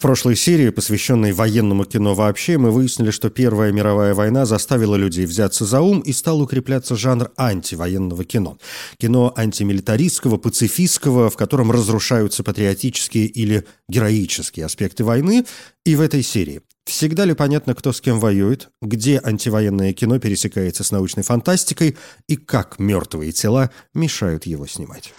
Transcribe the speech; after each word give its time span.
Прошлой 0.00 0.34
серии, 0.34 0.70
посвященной 0.70 1.32
военному 1.32 1.84
кино 1.84 2.14
вообще, 2.14 2.58
мы 2.58 2.70
выяснили, 2.70 3.10
что 3.10 3.30
Первая 3.30 3.70
мировая 3.70 4.14
война 4.14 4.46
заставила 4.46 4.96
людей 4.96 5.26
взяться 5.26 5.64
за 5.64 5.80
ум 5.80 6.00
и 6.00 6.12
стал 6.12 6.40
укрепляться 6.40 6.96
жанр 6.96 7.30
антивоенного 7.36 8.24
кино. 8.24 8.58
Кино 8.98 9.32
антимилитаристского, 9.36 10.38
пацифистского, 10.38 11.30
в 11.30 11.36
котором 11.36 11.70
разрушаются 11.70 12.42
патриотические 12.42 13.26
или 13.26 13.64
героические 13.88 14.66
аспекты 14.66 15.04
войны. 15.04 15.44
И 15.84 15.94
в 15.94 16.00
этой 16.00 16.22
серии 16.22 16.62
Всегда 16.86 17.24
ли 17.24 17.34
понятно, 17.34 17.76
кто 17.76 17.92
с 17.92 18.00
кем 18.00 18.18
воюет, 18.18 18.70
где 18.82 19.20
антивоенное 19.22 19.92
кино 19.92 20.18
пересекается 20.18 20.82
с 20.82 20.90
научной 20.90 21.22
фантастикой 21.22 21.96
и 22.26 22.36
как 22.36 22.80
мертвые 22.80 23.30
тела 23.30 23.70
мешают 23.94 24.44
его 24.44 24.66
снимать? 24.66 25.12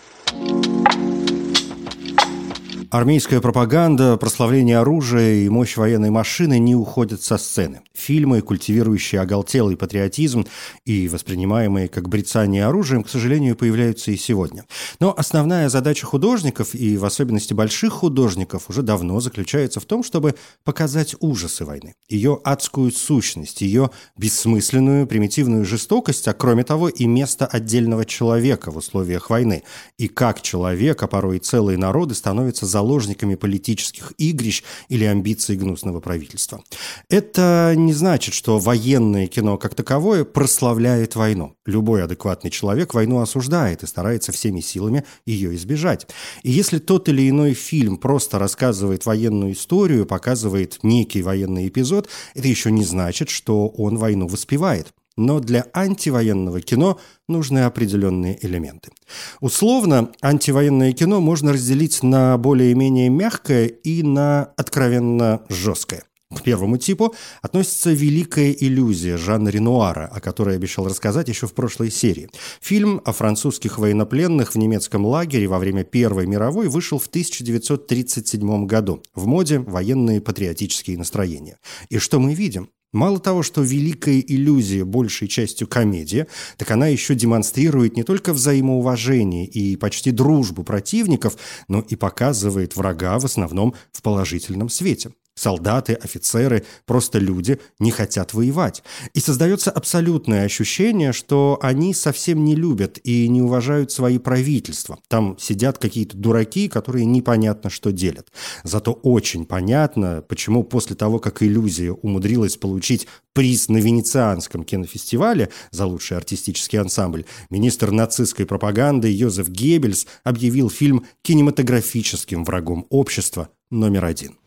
Армейская 2.91 3.40
пропаганда, 3.40 4.18
прославление 4.18 4.77
оружия 4.77 5.36
и 5.36 5.48
мощь 5.48 5.77
военной 5.77 6.09
машины 6.09 6.59
не 6.59 6.76
уходят 6.76 7.23
со 7.23 7.38
сцены. 7.38 7.80
Фильмы, 7.94 8.41
культивирующие 8.41 9.22
оголтелый 9.22 9.77
патриотизм 9.77 10.45
и 10.84 11.08
воспринимаемые 11.08 11.88
как 11.88 12.09
брецание 12.09 12.66
оружием, 12.66 13.05
к 13.05 13.09
сожалению, 13.09 13.55
появляются 13.55 14.12
и 14.12 14.18
сегодня. 14.18 14.66
Но 14.99 15.13
основная 15.18 15.70
задача 15.70 16.05
художников, 16.05 16.76
и 16.76 16.98
в 16.98 17.05
особенности 17.05 17.54
больших 17.54 17.93
художников, 17.93 18.70
уже 18.70 18.82
давно 18.82 19.21
заключается 19.21 19.80
в 19.80 19.85
том, 19.85 20.04
чтобы 20.04 20.35
показать 20.65 21.15
ужасы 21.21 21.63
войны, 21.63 21.96
ее 22.10 22.41
адскую 22.43 22.91
сущность, 22.91 23.62
ее 23.62 23.91
бессмысленную, 24.18 25.08
примитивную 25.08 25.63
жестокость, 25.63 26.27
а 26.27 26.34
кроме 26.34 26.65
того 26.65 26.90
и 26.90 27.05
место 27.05 27.46
отдельного 27.46 28.04
человека 28.04 28.70
в 28.70 28.76
условиях 28.76 29.30
войны, 29.30 29.63
и 29.98 30.10
как 30.10 30.41
человек, 30.41 31.02
а 31.04 31.08
порой 31.08 31.37
и 31.37 31.40
целые 31.40 31.77
народы 31.77 32.15
становятся 32.15 32.65
за 32.65 32.80
заложниками 32.82 33.35
политических 33.35 34.13
игрищ 34.18 34.63
или 34.90 35.05
амбиций 35.05 35.55
гнусного 35.55 35.99
правительства. 35.99 36.63
Это 37.10 37.74
не 37.77 37.93
значит, 37.93 38.34
что 38.34 38.57
военное 38.57 39.27
кино 39.27 39.57
как 39.57 39.76
таковое 39.76 40.26
прославляет 40.26 41.15
войну. 41.15 41.54
Любой 41.68 42.04
адекватный 42.04 42.49
человек 42.49 42.96
войну 42.96 43.20
осуждает 43.20 43.84
и 43.84 43.87
старается 43.87 44.32
всеми 44.32 44.62
силами 44.62 45.04
ее 45.27 45.55
избежать. 45.55 46.07
И 46.41 46.52
если 46.52 46.79
тот 46.79 47.07
или 47.07 47.29
иной 47.29 47.54
фильм 47.54 47.98
просто 47.98 48.40
рассказывает 48.40 49.05
военную 49.05 49.54
историю, 49.54 50.07
показывает 50.07 50.79
некий 50.82 51.21
военный 51.21 51.68
эпизод, 51.68 52.09
это 52.34 52.48
еще 52.48 52.71
не 52.71 52.84
значит, 52.84 53.29
что 53.29 53.68
он 53.68 53.98
войну 53.98 54.27
воспевает 54.27 54.91
но 55.17 55.40
для 55.40 55.65
антивоенного 55.73 56.62
кино 56.62 56.99
нужны 57.27 57.59
определенные 57.59 58.43
элементы. 58.45 58.91
Условно, 59.40 60.12
антивоенное 60.21 60.93
кино 60.93 61.20
можно 61.20 61.53
разделить 61.53 62.03
на 62.03 62.37
более-менее 62.37 63.09
мягкое 63.09 63.68
и 63.68 64.03
на 64.03 64.53
откровенно 64.57 65.41
жесткое. 65.50 66.03
К 66.35 66.44
первому 66.44 66.78
типу 66.78 67.13
относится 67.41 67.91
«Великая 67.91 68.51
иллюзия» 68.51 69.18
Жанна 69.18 69.50
Ренуара, 69.50 70.07
о 70.07 70.22
которой 70.22 70.56
обещал 70.56 70.85
рассказать 70.85 71.28
еще 71.28 71.46
в 71.46 71.53
прошлой 71.53 71.91
серии. 71.91 72.29
Фильм 72.62 73.01
о 73.03 73.12
французских 73.12 73.78
военнопленных 73.78 74.53
в 74.53 74.57
немецком 74.57 75.06
лагере 75.06 75.47
во 75.47 75.59
время 75.59 75.84
Первой 75.84 76.28
мировой 76.28 76.69
вышел 76.69 77.00
в 77.00 77.07
1937 77.07 78.66
году. 78.66 79.03
В 79.13 79.25
моде 79.28 79.59
военные 79.59 80.22
патриотические 80.22 80.97
настроения. 80.97 81.57
И 81.90 81.97
что 81.97 82.19
мы 82.19 82.34
видим? 82.34 82.69
Мало 82.94 83.19
того, 83.19 83.42
что 83.42 83.62
великая 83.62 84.19
иллюзия 84.19 84.84
большей 84.84 85.30
частью 85.30 85.68
комедия, 85.68 86.28
так 86.58 86.72
она 86.72 86.88
еще 86.88 87.16
демонстрирует 87.16 87.96
не 87.96 88.03
только 88.03 88.34
взаимоуважение 88.34 89.46
и 89.46 89.78
почти 89.78 90.12
дружбу 90.12 90.63
противников, 90.63 91.38
но 91.69 91.80
и 91.80 91.96
показывает 91.96 92.75
врага 92.75 93.18
в 93.18 93.25
основном 93.25 93.75
в 93.94 94.02
положительном 94.02 94.68
свете. 94.68 95.12
Солдаты, 95.34 95.94
офицеры, 95.94 96.66
просто 96.86 97.18
люди 97.18 97.59
не 97.80 97.90
хотят 97.90 98.34
воевать. 98.34 98.84
И 99.14 99.22
создается 99.22 99.72
абсолютное 99.72 100.44
ощущение, 100.44 101.14
что 101.14 101.58
они 101.62 101.94
совсем 101.94 102.44
не 102.44 102.53
любят 102.53 103.00
и 103.03 103.28
не 103.30 103.42
уважают 103.42 103.92
свои 103.92 104.18
правительства. 104.18 105.00
Там 105.08 105.38
сидят 105.40 105.78
какие-то 105.78 106.18
дураки, 106.18 106.68
которые 106.68 107.06
непонятно 107.06 107.69
что 107.69 107.92
делят. 107.92 108.28
Зато 108.64 108.92
очень 108.92 109.46
понятно, 109.46 110.24
почему 110.28 110.64
после 110.64 110.96
того, 110.97 111.19
как 111.19 111.42
«Иллюзия» 111.42 111.94
умудрилась 111.94 112.58
получить 112.58 113.08
приз 113.34 113.69
на 113.69 113.78
Венецианском 113.78 114.66
кинофестивале 114.66 115.50
за 115.72 115.86
лучший 115.86 116.18
артистический 116.18 116.80
ансамбль, 116.80 117.25
министр 117.50 117.92
нацистской 117.92 118.46
пропаганды 118.46 119.09
Йозеф 119.09 119.48
Геббельс 119.48 120.06
объявил 120.25 120.69
фильм 120.69 121.06
кинематографическим 121.22 122.44
врагом 122.44 122.86
общества 122.90 123.50
номер 123.72 124.06
один. 124.06 124.38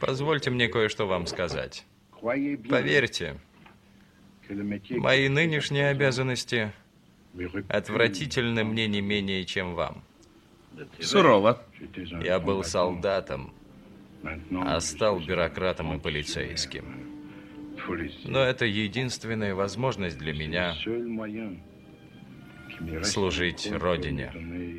Позвольте 0.00 0.50
мне 0.50 0.68
кое-что 0.68 1.06
вам 1.06 1.26
сказать. 1.26 1.86
Поверьте, 2.20 3.40
мои 4.90 5.28
нынешние 5.28 5.88
обязанности 5.88 6.72
отвратительны 7.68 8.64
мне 8.64 8.86
не 8.86 9.00
менее, 9.00 9.44
чем 9.44 9.74
вам. 9.74 10.02
Сурово. 11.00 11.62
Я 12.22 12.38
был 12.38 12.62
солдатом, 12.64 13.54
а 14.52 14.80
стал 14.80 15.20
бюрократом 15.20 15.96
и 15.96 15.98
полицейским. 15.98 16.84
Но 18.24 18.40
это 18.40 18.64
единственная 18.64 19.54
возможность 19.54 20.18
для 20.18 20.32
меня 20.32 20.74
служить 23.02 23.70
Родине. 23.72 24.32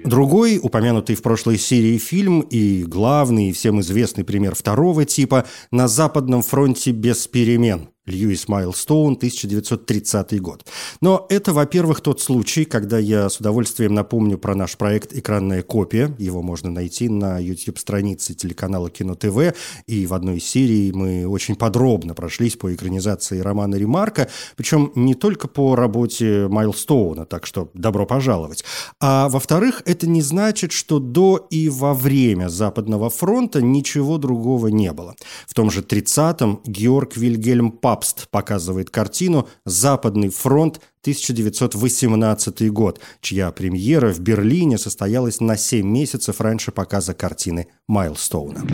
Другой, 0.05 0.59
упомянутый 0.61 1.15
в 1.15 1.21
прошлой 1.21 1.57
серии 1.57 1.97
фильм 1.97 2.41
и 2.41 2.83
главный, 2.83 3.49
и 3.49 3.53
всем 3.53 3.79
известный 3.81 4.23
пример 4.23 4.55
второго 4.55 5.05
типа 5.05 5.45
«На 5.71 5.87
Западном 5.87 6.43
фронте 6.43 6.91
без 6.91 7.27
перемен» 7.27 7.92
Льюис 8.05 8.49
Майлстоун, 8.49 9.13
1930 9.13 10.41
год. 10.41 10.65
Но 10.99 11.25
это, 11.29 11.53
во-первых, 11.53 12.01
тот 12.01 12.19
случай, 12.19 12.65
когда 12.65 12.99
я 12.99 13.29
с 13.29 13.39
удовольствием 13.39 13.93
напомню 13.93 14.37
про 14.37 14.55
наш 14.55 14.75
проект 14.75 15.13
«Экранная 15.13 15.63
копия». 15.63 16.13
Его 16.17 16.41
можно 16.41 16.69
найти 16.69 17.07
на 17.07 17.39
YouTube-странице 17.39 18.33
телеканала 18.33 18.89
Кино 18.89 19.15
ТВ. 19.15 19.55
И 19.87 20.05
в 20.05 20.13
одной 20.13 20.41
серии 20.41 20.91
мы 20.91 21.25
очень 21.25 21.55
подробно 21.55 22.13
прошлись 22.13 22.57
по 22.57 22.73
экранизации 22.75 23.39
романа 23.39 23.75
Ремарка, 23.75 24.27
причем 24.57 24.91
не 24.95 25.15
только 25.15 25.47
по 25.47 25.75
работе 25.75 26.49
Майлстоуна, 26.49 27.25
так 27.25 27.45
что 27.45 27.69
добро 27.73 28.05
пожаловать. 28.05 28.65
А 28.99 29.29
во-вторых, 29.29 29.81
это 29.85 30.09
не 30.09 30.21
значит, 30.21 30.73
что 30.73 30.99
до 30.99 31.47
и 31.49 31.69
во 31.69 31.93
время 31.93 32.49
Западного 32.49 33.09
фронта 33.09 33.61
ничего 33.61 34.17
другого 34.17 34.67
не 34.67 34.91
было. 34.91 35.15
В 35.47 35.53
том 35.53 35.71
же 35.71 35.81
30-м 35.81 36.59
Георг 36.65 37.15
Вильгельм 37.15 37.71
Павлович 37.71 37.92
Папст 37.93 38.27
показывает 38.31 38.89
картину 38.89 39.47
«Западный 39.65 40.29
фронт 40.29 40.77
1918 41.01 42.71
год», 42.71 42.99
чья 43.21 43.51
премьера 43.51 44.11
в 44.11 44.19
Берлине 44.19 44.79
состоялась 44.79 45.39
на 45.39 45.57
7 45.57 45.87
месяцев 45.87 46.41
раньше 46.41 46.71
показа 46.71 47.13
картины 47.13 47.67
Майлстоуна 47.87 48.65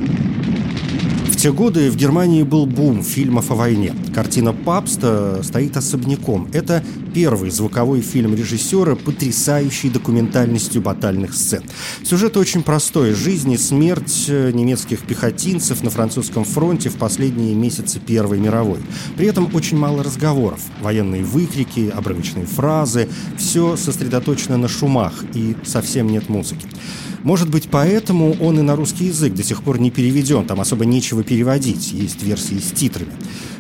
те 1.40 1.54
годы 1.54 1.90
в 1.90 1.96
Германии 1.96 2.44
был 2.44 2.66
бум 2.66 3.02
фильмов 3.02 3.50
о 3.50 3.56
войне. 3.56 3.96
Картина 4.14 4.52
Папста 4.52 5.40
стоит 5.42 5.78
особняком. 5.78 6.50
Это 6.52 6.84
первый 7.14 7.50
звуковой 7.50 8.02
фильм 8.02 8.36
режиссера, 8.36 8.96
потрясающий 8.96 9.90
документальностью 9.90 10.82
батальных 10.82 11.34
сцен. 11.34 11.64
Сюжет 12.04 12.36
очень 12.36 12.62
простой. 12.62 13.14
Жизнь 13.14 13.54
и 13.54 13.58
смерть 13.58 14.26
э, 14.28 14.52
немецких 14.52 15.00
пехотинцев 15.00 15.82
на 15.82 15.90
французском 15.90 16.44
фронте 16.44 16.90
в 16.90 16.98
последние 16.98 17.56
месяцы 17.56 18.02
Первой 18.02 18.40
мировой. 18.40 18.80
При 19.16 19.28
этом 19.28 19.50
очень 19.54 19.78
мало 19.78 20.04
разговоров. 20.04 20.60
Военные 20.82 21.24
выкрики, 21.24 21.90
обрывочные 21.96 22.48
фразы. 22.48 23.08
Все 23.38 23.78
сосредоточено 23.78 24.58
на 24.58 24.68
шумах 24.68 25.14
и 25.34 25.56
совсем 25.64 26.10
нет 26.10 26.28
музыки. 26.28 26.68
Может 27.24 27.50
быть, 27.50 27.68
поэтому 27.70 28.36
он 28.40 28.60
и 28.60 28.62
на 28.62 28.76
русский 28.76 29.06
язык 29.06 29.34
до 29.34 29.44
сих 29.44 29.64
пор 29.64 29.80
не 29.80 29.92
переведен, 29.92 30.46
там 30.46 30.62
особо 30.62 30.86
нечего 30.86 31.24
переводить, 31.24 31.92
есть 31.92 32.24
версии 32.24 32.60
с 32.60 32.72
титрами. 32.72 33.12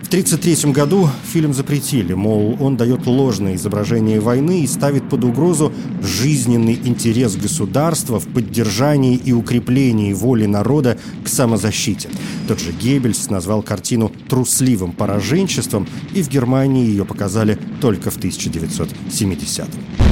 В 0.01 0.07
1933 0.09 0.71
году 0.71 1.07
фильм 1.31 1.53
запретили, 1.53 2.13
мол, 2.13 2.57
он 2.59 2.77
дает 2.77 3.06
ложное 3.06 3.53
изображение 3.56 4.19
войны 4.19 4.63
и 4.63 4.67
ставит 4.67 5.07
под 5.07 5.23
угрозу 5.23 5.71
жизненный 6.01 6.79
интерес 6.83 7.35
государства 7.35 8.19
в 8.19 8.27
поддержании 8.27 9.15
и 9.15 9.33
укреплении 9.33 10.13
воли 10.13 10.47
народа 10.47 10.97
к 11.23 11.27
самозащите. 11.27 12.09
Тот 12.47 12.59
же 12.59 12.71
Геббельс 12.71 13.29
назвал 13.29 13.62
картину 13.62 14.12
трусливым 14.27 14.94
пораженчеством, 14.94 15.88
и 16.15 16.23
в 16.23 16.29
Германии 16.29 16.88
ее 16.88 17.05
показали 17.05 17.59
только 17.79 18.09
в 18.09 18.17
1970-м. 18.17 20.08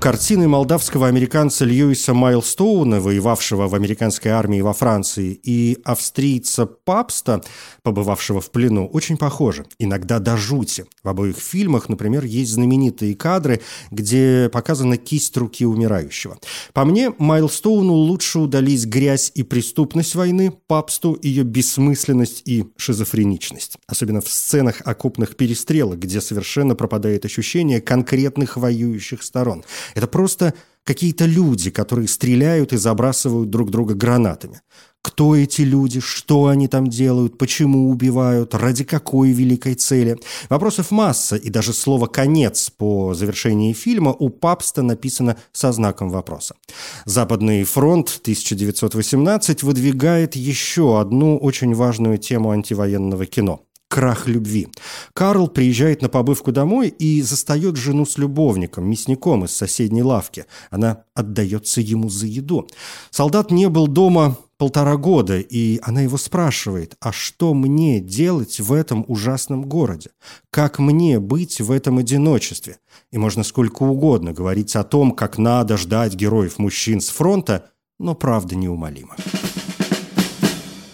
Картины 0.00 0.46
молдавского 0.46 1.08
американца 1.08 1.64
Льюиса 1.64 2.14
Майлстоуна, 2.14 3.00
воевавшего 3.00 3.66
в 3.66 3.74
американской 3.74 4.30
армии 4.30 4.60
во 4.60 4.72
Франции, 4.72 5.38
и 5.42 5.76
австрийца 5.82 6.66
Папста, 6.66 7.42
побывавшего 7.82 8.40
в 8.40 8.52
плену, 8.52 8.86
очень 8.86 9.16
похожи, 9.16 9.66
иногда 9.80 10.20
до 10.20 10.36
жути. 10.36 10.84
В 11.02 11.08
обоих 11.08 11.38
фильмах, 11.38 11.88
например, 11.88 12.24
есть 12.24 12.52
знаменитые 12.52 13.16
кадры, 13.16 13.60
где 13.90 14.48
показана 14.52 14.98
кисть 14.98 15.36
руки 15.36 15.66
умирающего. 15.66 16.38
По 16.72 16.84
мне, 16.84 17.12
Майлстоуну 17.18 17.94
лучше 17.94 18.38
удалить 18.38 18.86
грязь 18.86 19.32
и 19.34 19.42
преступность 19.42 20.14
войны, 20.14 20.52
Папсту 20.68 21.18
ее 21.20 21.42
бессмысленность 21.42 22.42
и 22.44 22.66
шизофреничность. 22.76 23.76
Особенно 23.88 24.20
в 24.20 24.28
сценах 24.28 24.80
окопных 24.84 25.34
перестрелок, 25.36 25.98
где 25.98 26.20
совершенно 26.20 26.76
пропадает 26.76 27.24
ощущение 27.24 27.80
конкретных 27.80 28.56
воюющих 28.56 29.24
сторон– 29.24 29.64
это 29.94 30.06
просто 30.06 30.54
какие-то 30.84 31.26
люди, 31.26 31.70
которые 31.70 32.08
стреляют 32.08 32.72
и 32.72 32.78
забрасывают 32.78 33.50
друг 33.50 33.70
друга 33.70 33.94
гранатами. 33.94 34.62
Кто 35.02 35.36
эти 35.36 35.62
люди, 35.62 36.00
что 36.00 36.46
они 36.46 36.66
там 36.66 36.88
делают, 36.88 37.38
почему 37.38 37.90
убивают, 37.90 38.54
ради 38.54 38.84
какой 38.84 39.30
великой 39.32 39.74
цели. 39.74 40.18
Вопросов 40.48 40.90
масса, 40.90 41.36
и 41.36 41.50
даже 41.50 41.72
слово 41.72 42.06
«конец» 42.06 42.70
по 42.70 43.14
завершении 43.14 43.72
фильма 43.74 44.12
у 44.18 44.28
Папста 44.28 44.82
написано 44.82 45.36
со 45.52 45.72
знаком 45.72 46.10
вопроса. 46.10 46.56
«Западный 47.04 47.64
фронт» 47.64 48.18
1918 48.22 49.62
выдвигает 49.62 50.36
еще 50.36 51.00
одну 51.00 51.36
очень 51.38 51.74
важную 51.74 52.18
тему 52.18 52.50
антивоенного 52.50 53.26
кино– 53.26 53.62
крах 53.88 54.28
любви. 54.28 54.68
Карл 55.14 55.48
приезжает 55.48 56.02
на 56.02 56.08
побывку 56.08 56.52
домой 56.52 56.88
и 56.88 57.22
застает 57.22 57.76
жену 57.76 58.06
с 58.06 58.18
любовником, 58.18 58.88
мясником 58.88 59.44
из 59.44 59.52
соседней 59.52 60.02
лавки. 60.02 60.44
Она 60.70 61.04
отдается 61.14 61.80
ему 61.80 62.08
за 62.08 62.26
еду. 62.26 62.68
Солдат 63.10 63.50
не 63.50 63.68
был 63.68 63.88
дома 63.88 64.36
полтора 64.58 64.96
года, 64.96 65.38
и 65.38 65.78
она 65.82 66.02
его 66.02 66.18
спрашивает, 66.18 66.96
а 67.00 67.12
что 67.12 67.54
мне 67.54 68.00
делать 68.00 68.60
в 68.60 68.72
этом 68.72 69.04
ужасном 69.08 69.64
городе? 69.64 70.10
Как 70.50 70.78
мне 70.78 71.20
быть 71.20 71.60
в 71.60 71.70
этом 71.70 71.98
одиночестве? 71.98 72.78
И 73.12 73.18
можно 73.18 73.44
сколько 73.44 73.84
угодно 73.84 74.32
говорить 74.32 74.76
о 74.76 74.84
том, 74.84 75.12
как 75.12 75.38
надо 75.38 75.76
ждать 75.76 76.14
героев-мужчин 76.14 77.00
с 77.00 77.08
фронта, 77.08 77.70
но 77.98 78.14
правда 78.14 78.56
неумолима. 78.56 79.16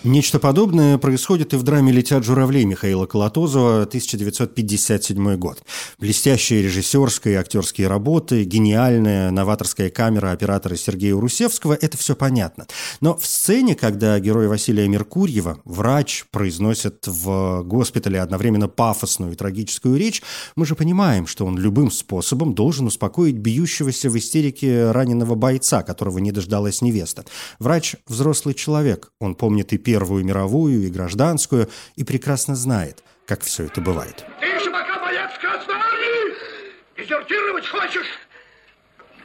Нечто 0.04 0.38
подобное 0.38 0.98
происходит 0.98 1.54
и 1.54 1.56
в 1.56 1.62
драме 1.62 1.90
«Летят 1.90 2.24
журавли» 2.24 2.66
Михаила 2.66 3.06
Колотозова, 3.06 3.84
1957 3.84 5.36
год. 5.36 5.62
Блестящие 5.98 6.60
режиссерские 6.60 7.32
и 7.32 7.36
актерские 7.38 7.88
работы, 7.88 8.44
гениальная 8.44 9.30
новаторская 9.30 9.88
камера 9.88 10.32
оператора 10.32 10.76
Сергея 10.76 11.14
Урусевского– 11.14 11.72
это 11.80 11.96
все 11.96 12.14
понятно. 12.14 12.66
Но 13.00 13.16
в 13.16 13.24
сцене, 13.24 13.74
когда 13.74 14.20
герой 14.20 14.46
Василия 14.46 14.86
Меркурьева, 14.88 15.60
врач, 15.64 16.26
произносит 16.30 17.06
в 17.06 17.62
госпитале 17.62 18.20
одновременно 18.20 18.68
пафосную 18.68 19.32
и 19.32 19.36
трагическую 19.36 19.96
речь, 19.96 20.22
мы 20.54 20.66
же 20.66 20.74
понимаем, 20.74 21.26
что 21.26 21.46
он 21.46 21.56
любым 21.56 21.90
способом 21.90 22.54
должен 22.54 22.88
успокоить 22.88 23.36
бьющегося 23.36 24.10
в 24.10 24.18
истерике 24.18 24.90
раненого 24.90 25.34
бойца, 25.34 25.82
которого 25.82 26.18
не 26.18 26.30
дождалась 26.30 26.82
невеста. 26.82 27.24
Врач– 27.58 27.96
взрослый 28.06 28.54
человек, 28.54 29.10
он 29.18 29.34
помнит 29.34 29.72
и 29.72 29.78
Первую 29.94 30.24
мировую, 30.24 30.82
и 30.82 30.90
гражданскую, 30.90 31.68
и 31.94 32.02
прекрасно 32.02 32.56
знает, 32.56 33.04
как 33.28 33.42
все 33.42 33.66
это 33.66 33.80
бывает. 33.80 34.24
Ты 34.40 34.46
еще 34.46 34.68
пока 34.72 34.98
боец 34.98 35.30
Красной 35.40 35.76
Армии! 35.76 36.34
Дезертировать 36.96 37.68
хочешь? 37.68 38.08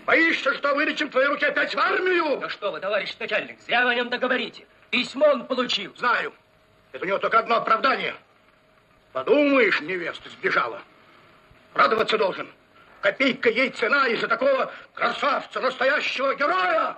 Боишься, 0.05 0.53
что 0.53 0.75
вылечим 0.75 1.09
твои 1.09 1.25
руки 1.25 1.43
опять 1.43 1.73
в 1.73 1.79
армию? 1.79 2.39
Ну 2.39 2.49
что 2.49 2.71
вы, 2.71 2.79
товарищ 2.79 3.15
начальник, 3.19 3.57
зря 3.65 3.83
вы 3.83 3.93
о 3.93 3.95
нем 3.95 4.11
договорите. 4.11 4.67
Письмо 4.91 5.25
он 5.29 5.47
получил. 5.47 5.91
Знаю. 5.97 6.33
Это 6.91 7.03
у 7.03 7.07
него 7.07 7.17
только 7.17 7.39
одно 7.39 7.55
оправдание. 7.55 8.13
Подумаешь, 9.11 9.81
невеста 9.81 10.29
сбежала. 10.29 10.83
Радоваться 11.73 12.15
должен. 12.19 12.47
Копейка 13.01 13.49
ей 13.49 13.71
цена 13.71 14.07
из-за 14.09 14.27
такого 14.27 14.71
красавца, 14.93 15.61
настоящего 15.61 16.35
героя 16.35 16.95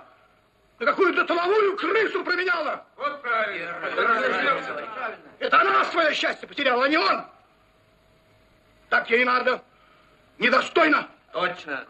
на 0.82 0.86
какую-то 0.86 1.24
тыловую 1.24 1.76
крысу 1.76 2.24
променяла. 2.24 2.84
Вот 2.96 3.21
правильно. 3.42 5.16
Это 5.38 5.60
она 5.60 5.84
свое 5.86 6.14
счастье 6.14 6.46
потеряла, 6.46 6.84
а 6.84 6.88
не 6.88 6.96
он. 6.96 7.24
Так 8.88 9.10
ей 9.10 9.24
надо. 9.24 9.62
Недостойно. 10.38 11.08
Точно. 11.32 11.84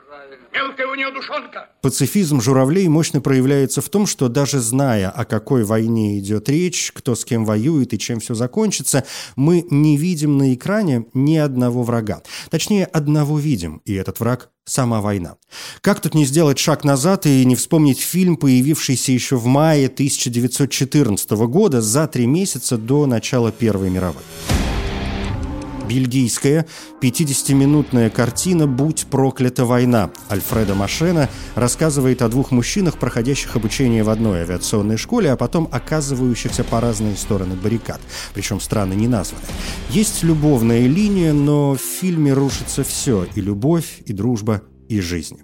Мелкая 0.53 0.87
у 0.87 0.94
нее 0.94 1.11
душонка. 1.12 1.69
Пацифизм 1.81 2.41
журавлей 2.41 2.87
мощно 2.87 3.21
проявляется 3.21 3.81
в 3.81 3.89
том, 3.89 4.06
что 4.06 4.29
даже 4.29 4.61
зная, 4.61 5.11
о 5.11 5.25
какой 5.25 5.65
войне 5.65 6.21
идет 6.21 6.49
речь, 6.49 6.93
кто 6.94 7.17
с 7.17 7.25
кем 7.25 7.44
воюет 7.44 7.93
и 7.93 7.99
чем 7.99 8.21
все 8.21 8.35
закончится, 8.35 9.05
мы 9.35 9.67
не 9.69 9.97
видим 9.97 10.39
на 10.39 10.55
экране 10.55 11.06
ни 11.12 11.37
одного 11.37 11.83
врага. 11.83 12.23
Точнее, 12.50 12.85
одного 12.85 13.37
видим, 13.37 13.83
и 13.85 13.94
этот 13.94 14.21
враг– 14.21 14.50
сама 14.65 15.00
война. 15.00 15.37
Как 15.81 16.00
тут 16.00 16.15
не 16.15 16.25
сделать 16.25 16.61
шаг 16.61 16.85
назад 16.85 17.27
и 17.27 17.44
не 17.44 17.56
вспомнить 17.56 17.99
фильм, 17.99 18.37
появившийся 18.37 19.11
еще 19.11 19.37
в 19.37 19.47
мае 19.47 19.87
1914 19.87 21.31
года, 21.33 21.83
за 21.83 22.06
три 22.06 22.27
месяца 22.27 22.79
до 22.79 23.06
начала 23.06 23.50
Первой 23.50 23.91
мировой? 23.91 24.23
Бельгийская 25.93 26.67
50-минутная 27.03 28.09
картина 28.09 28.67
«Будь 28.67 29.06
проклята 29.06 29.65
война» 29.65 30.11
Альфреда 30.31 30.75
Машена 30.75 31.29
рассказывает 31.55 32.23
о 32.23 32.29
двух 32.29 32.50
мужчинах, 32.50 32.99
проходящих 32.99 33.56
обучение 33.56 34.03
в 34.03 34.11
одной 34.11 34.41
авиационной 34.41 34.97
школе, 34.97 35.31
а 35.31 35.37
потом 35.37 35.69
оказывающихся 35.71 36.65
по 36.65 36.81
разные 36.81 37.17
стороны 37.17 37.55
баррикад. 37.56 38.00
Причем 38.33 38.61
страны 38.61 38.94
не 38.94 39.09
названы. 39.09 39.44
Есть 39.91 40.23
любовная 40.23 40.87
линия, 40.87 41.33
но 41.33 41.75
в 41.75 41.81
фильме 41.81 42.33
рушится 42.33 42.85
все– 42.85 43.27
и 43.35 43.41
любовь, 43.41 44.00
и 44.06 44.12
дружба, 44.12 44.62
и 44.89 45.00
жизнь. 45.00 45.39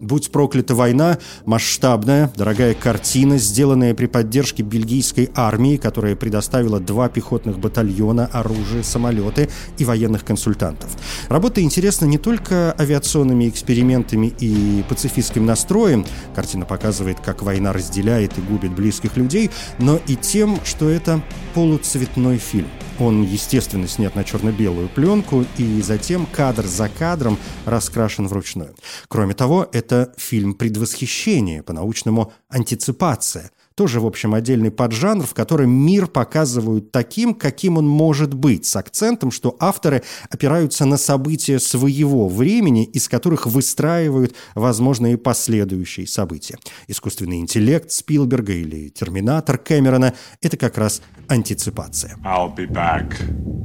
«Будь 0.00 0.30
проклята 0.30 0.76
война»– 0.76 1.18
масштабная, 1.44 2.30
дорогая 2.36 2.74
картина, 2.74 3.36
сделанная 3.36 3.94
при 3.94 4.06
поддержке 4.06 4.62
бельгийской 4.62 5.28
армии, 5.34 5.76
которая 5.76 6.14
предоставила 6.14 6.78
два 6.78 7.08
пехотных 7.08 7.58
батальона, 7.58 8.26
оружие, 8.32 8.84
самолеты 8.84 9.48
и 9.76 9.84
военных 9.84 10.24
консультантов. 10.24 10.88
Работа 11.28 11.60
интересна 11.62 12.04
не 12.04 12.18
только 12.18 12.76
авиационными 12.78 13.48
экспериментами 13.48 14.32
и 14.38 14.84
пацифистским 14.88 15.44
настроем, 15.44 16.06
картина 16.32 16.64
показывает, 16.64 17.18
как 17.18 17.42
война 17.42 17.72
разделяет 17.72 18.38
и 18.38 18.40
губит 18.40 18.72
близких 18.72 19.16
людей, 19.16 19.50
но 19.80 19.98
и 20.06 20.14
тем, 20.14 20.60
что 20.64 20.88
это 20.88 21.20
полуцветной 21.54 22.38
фильм. 22.38 22.68
Он, 22.98 23.22
естественно, 23.22 23.86
снят 23.86 24.14
на 24.16 24.24
черно-белую 24.24 24.88
пленку 24.88 25.44
и 25.56 25.80
затем 25.82 26.26
кадр 26.26 26.66
за 26.66 26.88
кадром 26.88 27.38
раскрашен 27.64 28.26
вручную. 28.26 28.74
Кроме 29.08 29.34
того, 29.34 29.68
это 29.72 30.12
фильм 30.16 30.54
предвосхищение, 30.54 31.62
по-научному 31.62 32.32
антиципация. 32.48 33.50
Тоже, 33.78 34.00
в 34.00 34.06
общем, 34.06 34.34
отдельный 34.34 34.72
поджанр, 34.72 35.24
в 35.24 35.34
котором 35.34 35.70
мир 35.70 36.08
показывают 36.08 36.90
таким, 36.90 37.32
каким 37.32 37.78
он 37.78 37.86
может 37.86 38.34
быть, 38.34 38.66
с 38.66 38.74
акцентом, 38.74 39.30
что 39.30 39.56
авторы 39.60 40.02
опираются 40.28 40.84
на 40.84 40.96
события 40.96 41.60
своего 41.60 42.28
времени, 42.28 42.82
из 42.82 43.08
которых 43.08 43.46
выстраивают 43.46 44.34
возможные 44.56 45.16
последующие 45.16 46.08
события. 46.08 46.58
Искусственный 46.88 47.38
интеллект 47.38 47.92
Спилберга 47.92 48.52
или 48.52 48.88
Терминатор 48.88 49.58
Кэмерона– 49.58 50.12
это 50.42 50.56
как 50.56 50.76
раз 50.76 51.00
антиципация. 51.28 52.16
I'll 52.24 52.52
be 52.52 52.68
back. 52.68 53.14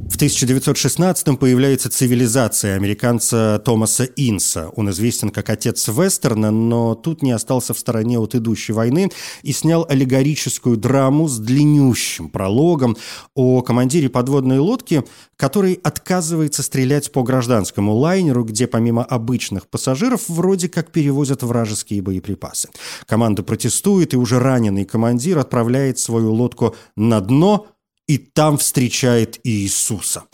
В 0.08 0.16
1916-м 0.16 1.38
появляется 1.38 1.90
цивилизация 1.90 2.76
американца 2.76 3.60
Томаса 3.64 4.04
Инса. 4.04 4.68
Он 4.76 4.90
известен 4.90 5.30
как 5.30 5.50
отец 5.50 5.88
вестерна, 5.88 6.52
но 6.52 6.94
тут 6.94 7.22
не 7.22 7.32
остался 7.32 7.74
в 7.74 7.78
стороне 7.80 8.20
от 8.20 8.36
идущей 8.36 8.74
войны 8.74 9.10
и 9.42 9.52
снял 9.52 9.84
аллегорическую 10.04 10.76
драму 10.76 11.28
с 11.28 11.38
длиннющим 11.38 12.28
прологом 12.28 12.96
о 13.34 13.62
командире 13.62 14.08
подводной 14.08 14.58
лодки, 14.58 15.02
который 15.36 15.74
отказывается 15.82 16.62
стрелять 16.62 17.10
по 17.10 17.22
гражданскому 17.22 17.94
лайнеру, 17.94 18.44
где 18.44 18.66
помимо 18.66 19.02
обычных 19.02 19.66
пассажиров 19.66 20.28
вроде 20.28 20.68
как 20.68 20.92
перевозят 20.92 21.42
вражеские 21.42 22.02
боеприпасы. 22.02 22.68
Команда 23.06 23.42
протестует, 23.42 24.14
и 24.14 24.16
уже 24.16 24.38
раненый 24.38 24.84
командир 24.84 25.38
отправляет 25.38 25.98
свою 25.98 26.32
лодку 26.32 26.76
на 26.96 27.20
дно, 27.20 27.66
и 28.06 28.18
там 28.18 28.58
встречает 28.58 29.40
Иисуса. 29.44 30.24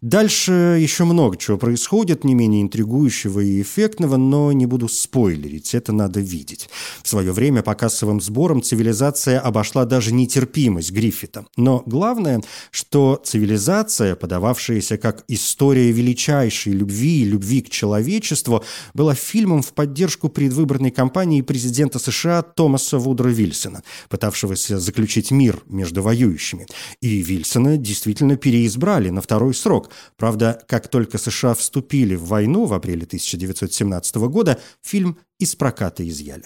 Дальше 0.00 0.78
еще 0.80 1.04
много 1.04 1.36
чего 1.36 1.58
происходит, 1.58 2.24
не 2.24 2.34
менее 2.34 2.62
интригующего 2.62 3.40
и 3.40 3.62
эффектного, 3.62 4.16
но 4.16 4.50
не 4.50 4.66
буду 4.66 4.88
спойлерить, 4.88 5.74
это 5.74 5.92
надо 5.92 6.20
видеть. 6.20 6.68
В 7.02 7.08
свое 7.08 7.30
время 7.32 7.62
по 7.62 7.74
кассовым 7.74 8.20
сборам 8.20 8.62
цивилизация 8.62 9.38
обошла 9.38 9.84
даже 9.84 10.12
нетерпимость 10.12 10.90
Гриффита. 10.90 11.46
Но 11.56 11.84
главное, 11.86 12.42
что 12.72 13.20
цивилизация, 13.22 14.16
подававшаяся 14.16 14.98
как 14.98 15.24
история 15.28 15.92
величайшей 15.92 16.72
любви 16.72 17.22
и 17.22 17.24
любви 17.24 17.60
к 17.60 17.70
человечеству, 17.70 18.64
была 18.92 19.14
фильмом 19.14 19.62
в 19.62 19.72
поддержку 19.72 20.28
предвыборной 20.28 20.90
кампании 20.90 21.42
президента 21.42 22.00
США 22.00 22.42
Томаса 22.42 22.98
Вудро 22.98 23.28
Вильсона, 23.28 23.82
пытавшегося 24.08 24.80
заключить 24.80 25.30
мир 25.30 25.62
между 25.66 26.02
воюющими. 26.02 26.66
И 27.00 27.19
Вильсона 27.22 27.76
действительно 27.76 28.36
переизбрали 28.36 29.10
на 29.10 29.20
второй 29.20 29.54
срок. 29.54 29.90
Правда, 30.16 30.62
как 30.66 30.88
только 30.88 31.18
США 31.18 31.54
вступили 31.54 32.14
в 32.14 32.24
войну 32.26 32.66
в 32.66 32.74
апреле 32.74 33.04
1917 33.04 34.16
года, 34.16 34.58
фильм 34.82 35.18
из 35.38 35.54
проката 35.54 36.06
изъяли. 36.06 36.44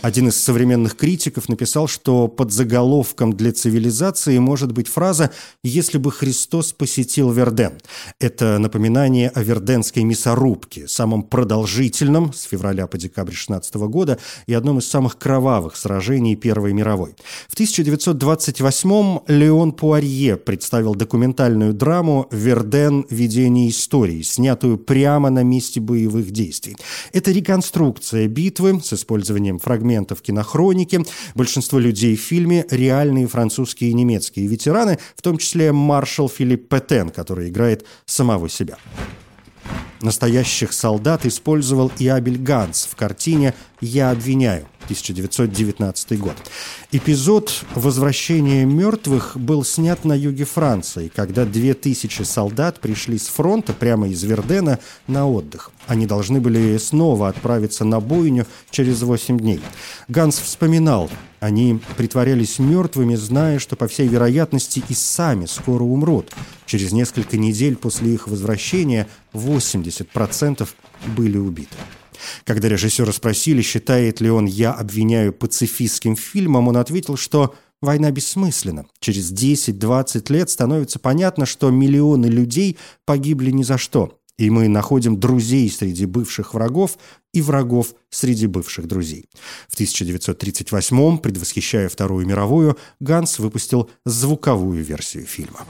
Один 0.00 0.28
из 0.28 0.36
современных 0.36 0.96
критиков 0.96 1.48
написал, 1.48 1.88
что 1.88 2.28
под 2.28 2.52
заголовком 2.52 3.32
для 3.32 3.52
цивилизации 3.52 4.38
может 4.38 4.70
быть 4.70 4.86
фраза 4.86 5.32
«если 5.64 5.98
бы 5.98 6.12
Христос 6.12 6.72
посетил 6.72 7.32
Верден». 7.32 7.72
Это 8.20 8.58
напоминание 8.58 9.28
о 9.30 9.42
Верденской 9.42 10.04
мясорубке, 10.04 10.86
самом 10.86 11.24
продолжительном 11.24 12.32
с 12.32 12.42
февраля 12.42 12.86
по 12.86 12.96
декабрь 12.96 13.32
16 13.32 13.74
года 13.74 14.18
и 14.46 14.54
одном 14.54 14.78
из 14.78 14.88
самых 14.88 15.18
кровавых 15.18 15.74
сражений 15.74 16.36
Первой 16.36 16.72
мировой. 16.72 17.16
В 17.48 17.58
1928-м 17.58 19.22
Леон 19.26 19.72
Пуарье 19.72 20.36
представил 20.36 20.94
документальную 20.94 21.74
драму 21.74 22.28
«Верден. 22.30 23.04
Видение 23.10 23.68
истории», 23.70 24.22
снятую 24.22 24.78
прямо 24.78 25.28
на 25.30 25.42
месте 25.42 25.80
боевых 25.80 26.30
действий. 26.30 26.76
Это 27.12 27.32
реконструкция 27.32 28.28
битвы 28.28 28.80
с 28.80 28.92
использованием 28.92 29.58
фрагментов 29.58 29.87
фрагментов 29.88 30.22
кинохроники. 30.22 31.00
Большинство 31.34 31.78
людей 31.78 32.16
в 32.16 32.20
фильме– 32.20 32.66
реальные 32.70 33.26
французские 33.26 33.90
и 33.90 33.94
немецкие 33.94 34.46
ветераны, 34.46 34.98
в 35.16 35.22
том 35.22 35.38
числе 35.38 35.72
маршал 35.72 36.28
Филипп 36.28 36.68
Петен, 36.68 37.10
который 37.10 37.48
играет 37.48 37.86
самого 38.04 38.48
себя. 38.48 38.76
Настоящих 40.02 40.72
солдат 40.72 41.26
использовал 41.26 41.90
и 41.98 42.06
Абель 42.06 42.38
Ганс 42.38 42.86
в 42.90 42.96
картине 42.96 43.54
«Я 43.80 44.10
обвиняю» 44.10 44.66
1919 44.88 46.18
год. 46.18 46.34
Эпизод 46.92 47.52
«Возвращение 47.74 48.64
мертвых» 48.64 49.36
был 49.36 49.62
снят 49.62 50.02
на 50.06 50.14
юге 50.14 50.46
Франции, 50.46 51.12
когда 51.14 51.44
две 51.44 51.74
тысячи 51.74 52.22
солдат 52.22 52.80
пришли 52.80 53.18
с 53.18 53.26
фронта 53.26 53.74
прямо 53.74 54.08
из 54.08 54.22
Вердена 54.22 54.78
на 55.06 55.28
отдых. 55.28 55.72
Они 55.86 56.06
должны 56.06 56.40
были 56.40 56.78
снова 56.78 57.28
отправиться 57.28 57.84
на 57.84 58.00
бойню 58.00 58.46
через 58.70 59.02
восемь 59.02 59.38
дней. 59.38 59.60
Ганс 60.08 60.38
вспоминал, 60.38 61.10
они 61.40 61.80
притворялись 61.98 62.58
мертвыми, 62.58 63.14
зная, 63.14 63.58
что, 63.58 63.76
по 63.76 63.88
всей 63.88 64.08
вероятности, 64.08 64.82
и 64.88 64.94
сами 64.94 65.44
скоро 65.44 65.82
умрут. 65.82 66.32
Через 66.64 66.92
несколько 66.92 67.36
недель 67.36 67.76
после 67.76 68.14
их 68.14 68.26
возвращения 68.26 69.06
80% 69.34 70.66
были 71.14 71.36
убиты. 71.36 71.76
Когда 72.44 72.68
режиссера 72.68 73.12
спросили, 73.12 73.62
считает 73.62 74.20
ли 74.20 74.30
он 74.30 74.46
«Я 74.46 74.72
обвиняю» 74.72 75.32
пацифистским 75.32 76.16
фильмом, 76.16 76.68
он 76.68 76.76
ответил, 76.76 77.16
что 77.16 77.54
война 77.80 78.10
бессмысленна. 78.10 78.86
Через 79.00 79.32
10-20 79.32 80.32
лет 80.32 80.50
становится 80.50 80.98
понятно, 80.98 81.46
что 81.46 81.70
миллионы 81.70 82.26
людей 82.26 82.76
погибли 83.04 83.50
ни 83.50 83.62
за 83.62 83.78
что. 83.78 84.18
И 84.36 84.50
мы 84.50 84.68
находим 84.68 85.18
друзей 85.18 85.68
среди 85.68 86.06
бывших 86.06 86.54
врагов 86.54 86.96
и 87.32 87.42
врагов 87.42 87.94
среди 88.08 88.46
бывших 88.46 88.86
друзей. 88.86 89.28
В 89.68 89.78
1938-м, 89.78 91.18
предвосхищая 91.18 91.88
Вторую 91.88 92.24
мировую, 92.24 92.78
Ганс 93.00 93.40
выпустил 93.40 93.90
звуковую 94.04 94.84
версию 94.84 95.26
фильма. 95.26 95.66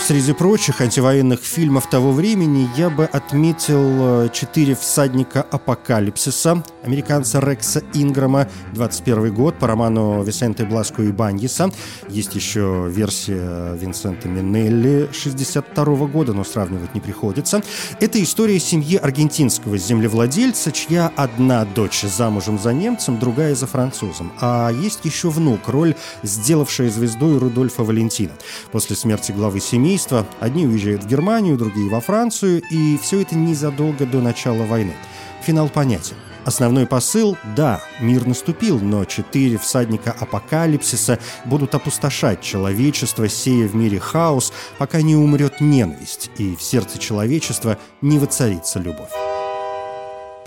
Среди 0.00 0.32
прочих 0.32 0.80
антивоенных 0.80 1.40
фильмов 1.40 1.90
того 1.90 2.12
времени 2.12 2.68
я 2.76 2.88
бы 2.88 3.04
отметил 3.04 4.24
э, 4.24 4.28
«Четыре 4.32 4.74
всадника 4.74 5.42
апокалипсиса» 5.42 6.62
американца 6.82 7.40
Рекса 7.40 7.82
Инграма, 7.92 8.48
21 8.72 9.34
год, 9.34 9.58
по 9.58 9.66
роману 9.66 10.22
Висенте 10.22 10.64
Бласко 10.64 11.02
и 11.02 11.12
Баньеса. 11.12 11.70
Есть 12.08 12.34
еще 12.34 12.86
версия 12.88 13.74
Винсента 13.74 14.28
Минелли 14.28 15.10
62 15.12 15.84
года, 16.06 16.32
но 16.32 16.44
сравнивать 16.44 16.94
не 16.94 17.00
приходится. 17.00 17.62
Это 18.00 18.22
история 18.22 18.58
семьи 18.58 18.96
аргентинского 18.96 19.76
землевладельца, 19.76 20.72
чья 20.72 21.12
одна 21.16 21.66
дочь 21.66 22.02
замужем 22.02 22.58
за 22.58 22.72
немцем, 22.72 23.18
другая 23.18 23.54
за 23.54 23.66
французом. 23.66 24.32
А 24.40 24.70
есть 24.70 25.04
еще 25.04 25.28
внук, 25.28 25.68
роль 25.68 25.94
сделавшая 26.22 26.88
звездой 26.88 27.36
Рудольфа 27.36 27.82
Валентина. 27.82 28.32
После 28.72 28.96
смерти 28.96 29.32
главы 29.32 29.60
семьи 29.60 29.87
семейства. 29.88 30.26
Одни 30.38 30.66
уезжают 30.66 31.04
в 31.04 31.06
Германию, 31.06 31.56
другие 31.56 31.88
во 31.88 32.00
Францию, 32.00 32.62
и 32.70 32.98
все 32.98 33.22
это 33.22 33.36
незадолго 33.36 34.04
до 34.04 34.20
начала 34.20 34.64
войны. 34.64 34.94
Финал 35.42 35.70
понятен. 35.70 36.14
Основной 36.44 36.86
посыл– 36.86 37.36
да, 37.56 37.80
мир 38.00 38.26
наступил, 38.26 38.78
но 38.80 39.04
четыре 39.04 39.58
всадника 39.58 40.14
апокалипсиса 40.18 41.18
будут 41.46 41.74
опустошать 41.74 42.42
человечество, 42.42 43.28
сея 43.28 43.66
в 43.66 43.74
мире 43.74 43.98
хаос, 43.98 44.52
пока 44.78 45.00
не 45.02 45.16
умрет 45.16 45.60
ненависть, 45.60 46.30
и 46.36 46.54
в 46.54 46.62
сердце 46.62 46.98
человечества 46.98 47.78
не 48.02 48.18
воцарится 48.18 48.78
любовь. 48.78 49.27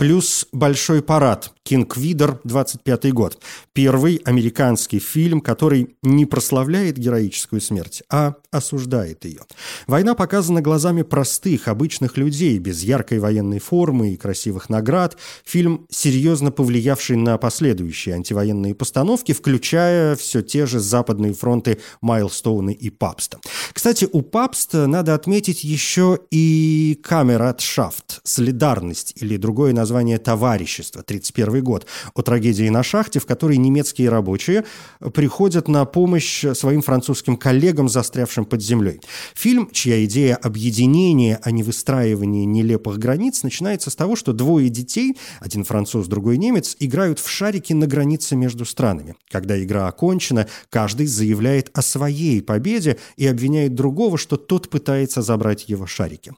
Плюс 0.02 0.48
«Большой 0.50 1.00
парад» 1.00 1.52
«Кинг 1.62 1.96
Видер», 1.96 2.40
25 2.42 3.12
год. 3.12 3.38
Первый 3.72 4.16
американский 4.24 4.98
фильм, 4.98 5.40
который 5.40 5.96
не 6.02 6.26
прославляет 6.26 6.98
героическую 6.98 7.60
смерть, 7.60 8.02
а 8.10 8.34
осуждает 8.50 9.24
ее. 9.24 9.42
Война 9.86 10.16
показана 10.16 10.60
глазами 10.60 11.02
простых, 11.02 11.68
обычных 11.68 12.16
людей, 12.16 12.58
без 12.58 12.82
яркой 12.82 13.20
военной 13.20 13.60
формы 13.60 14.12
и 14.12 14.16
красивых 14.16 14.68
наград. 14.68 15.16
Фильм, 15.44 15.86
серьезно 15.88 16.50
повлиявший 16.50 17.16
на 17.16 17.38
последующие 17.38 18.16
антивоенные 18.16 18.74
постановки, 18.74 19.30
включая 19.30 20.16
все 20.16 20.42
те 20.42 20.66
же 20.66 20.80
западные 20.80 21.32
фронты 21.32 21.78
Майлстоуна 22.00 22.70
и 22.70 22.90
Папста. 22.90 23.38
Кстати, 23.72 24.08
у 24.10 24.22
Папста 24.22 24.88
надо 24.88 25.14
отметить 25.14 25.62
еще 25.62 26.18
и 26.32 27.00
«Камератшафт»– 27.04 28.20
«Солидарность» 28.24 29.12
или 29.14 29.36
другое 29.36 29.72
название 29.72 29.91
название 29.92 30.18
«Товарищество» 30.18 31.02
1931 31.02 31.62
год 31.62 31.86
о 32.14 32.22
трагедии 32.22 32.68
на 32.70 32.82
шахте, 32.82 33.20
в 33.20 33.26
которой 33.26 33.58
немецкие 33.58 34.08
рабочие 34.08 34.64
приходят 35.12 35.68
на 35.68 35.84
помощь 35.84 36.46
своим 36.54 36.80
французским 36.80 37.36
коллегам, 37.36 37.90
застрявшим 37.90 38.46
под 38.46 38.62
землей. 38.62 39.02
Фильм, 39.34 39.68
чья 39.70 40.02
идея 40.06 40.36
объединения, 40.36 41.38
а 41.42 41.50
не 41.50 41.62
выстраивания 41.62 42.46
нелепых 42.46 42.98
границ, 42.98 43.42
начинается 43.42 43.90
с 43.90 43.94
того, 43.94 44.16
что 44.16 44.32
двое 44.32 44.70
детей, 44.70 45.14
один 45.40 45.62
француз, 45.64 46.06
другой 46.06 46.38
немец, 46.38 46.74
играют 46.80 47.18
в 47.18 47.28
шарики 47.28 47.74
на 47.74 47.86
границе 47.86 48.34
между 48.34 48.64
странами. 48.64 49.14
Когда 49.30 49.62
игра 49.62 49.88
окончена, 49.88 50.48
каждый 50.70 51.06
заявляет 51.06 51.70
о 51.74 51.82
своей 51.82 52.40
победе 52.40 52.96
и 53.18 53.26
обвиняет 53.26 53.74
другого, 53.74 54.16
что 54.16 54.38
тот 54.38 54.70
пытается 54.70 55.20
забрать 55.20 55.68
его 55.68 55.86
шарики. 55.86 56.32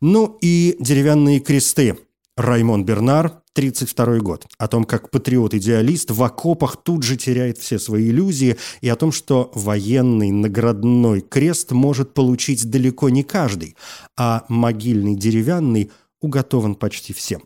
Ну 0.00 0.38
и 0.40 0.76
деревянные 0.78 1.40
кресты– 1.40 1.98
Раймон 2.40 2.84
Бернар, 2.84 3.26
1932 3.52 4.18
год. 4.20 4.46
О 4.58 4.68
том, 4.68 4.84
как 4.84 5.10
патриот-идеалист 5.10 6.10
в 6.10 6.22
окопах 6.22 6.76
тут 6.82 7.02
же 7.02 7.16
теряет 7.16 7.58
все 7.58 7.78
свои 7.78 8.08
иллюзии, 8.08 8.56
и 8.80 8.88
о 8.88 8.96
том, 8.96 9.12
что 9.12 9.50
военный 9.54 10.30
наградной 10.30 11.20
крест 11.20 11.72
может 11.72 12.14
получить 12.14 12.70
далеко 12.70 13.10
не 13.10 13.22
каждый, 13.22 13.76
а 14.16 14.44
могильный 14.48 15.16
деревянный 15.16 15.90
уготован 16.22 16.74
почти 16.74 17.12
всем. 17.12 17.42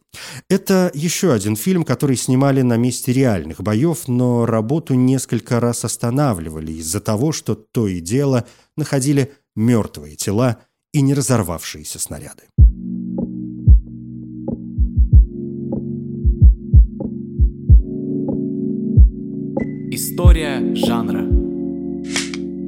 Это 0.48 0.90
еще 0.94 1.32
один 1.32 1.56
фильм, 1.56 1.84
который 1.84 2.16
снимали 2.16 2.62
на 2.62 2.76
месте 2.76 3.12
реальных 3.12 3.60
боев, 3.62 4.08
но 4.08 4.46
работу 4.46 4.94
несколько 4.94 5.60
раз 5.60 5.84
останавливали 5.84 6.72
из-за 6.72 7.00
того, 7.00 7.32
что 7.32 7.54
то 7.54 7.86
и 7.88 8.00
дело 8.00 8.46
находили 8.76 9.32
мертвые 9.56 10.16
тела 10.16 10.58
и 10.92 11.00
не 11.00 11.14
разорвавшиеся 11.14 11.98
снаряды. 11.98 12.44
История 19.94 20.74
жанра. 20.74 21.43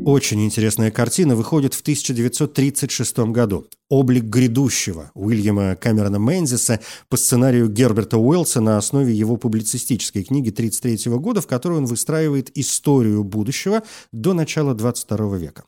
Очень 0.07 0.45
интересная 0.45 0.93
картина 0.93 1.35
выходит 1.35 1.75
в 1.75 1.81
1936 1.81 3.19
году. 3.33 3.67
«Облик 3.89 4.25
грядущего» 4.25 5.13
Уильяма 5.15 5.77
Камерона 5.77 6.17
Мензиса 6.17 6.81
по 7.09 7.17
сценарию 7.17 7.69
Герберта 7.69 8.17
Уэллса 8.17 8.61
на 8.61 8.79
основе 8.79 9.13
его 9.13 9.37
публицистической 9.37 10.23
книги 10.25 10.51
1933 10.51 11.13
года, 11.19 11.41
в 11.41 11.49
которой 11.49 11.79
он 11.79 11.87
выстраивает 11.87 12.57
историю 12.57 13.23
будущего 13.25 13.83
до 14.13 14.33
начала 14.33 14.75
22 14.75 15.37
века. 15.37 15.65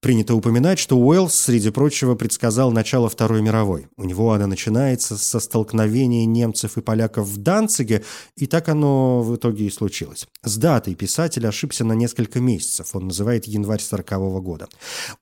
Принято 0.00 0.34
упоминать, 0.36 0.80
что 0.80 0.96
Уэллс, 0.96 1.34
среди 1.34 1.70
прочего, 1.70 2.14
предсказал 2.14 2.72
начало 2.72 3.08
Второй 3.08 3.42
мировой. 3.42 3.88
У 3.96 4.04
него 4.04 4.32
она 4.32 4.48
начинается 4.48 5.16
со 5.16 5.40
столкновения 5.40 6.26
немцев 6.26 6.76
и 6.76 6.80
поляков 6.80 7.26
в 7.26 7.38
Данциге, 7.38 8.04
и 8.36 8.46
так 8.46 8.68
оно 8.68 9.22
в 9.22 9.34
итоге 9.34 9.66
и 9.66 9.70
случилось. 9.70 10.26
С 10.44 10.56
датой 10.56 10.96
писатель 10.96 11.46
ошибся 11.46 11.84
на 11.84 11.92
несколько 11.92 12.40
месяцев. 12.40 12.94
Он 12.94 13.08
называет 13.08 13.46
январь 13.46 13.79
40 13.86 14.12
-го 14.12 14.40
года. 14.40 14.68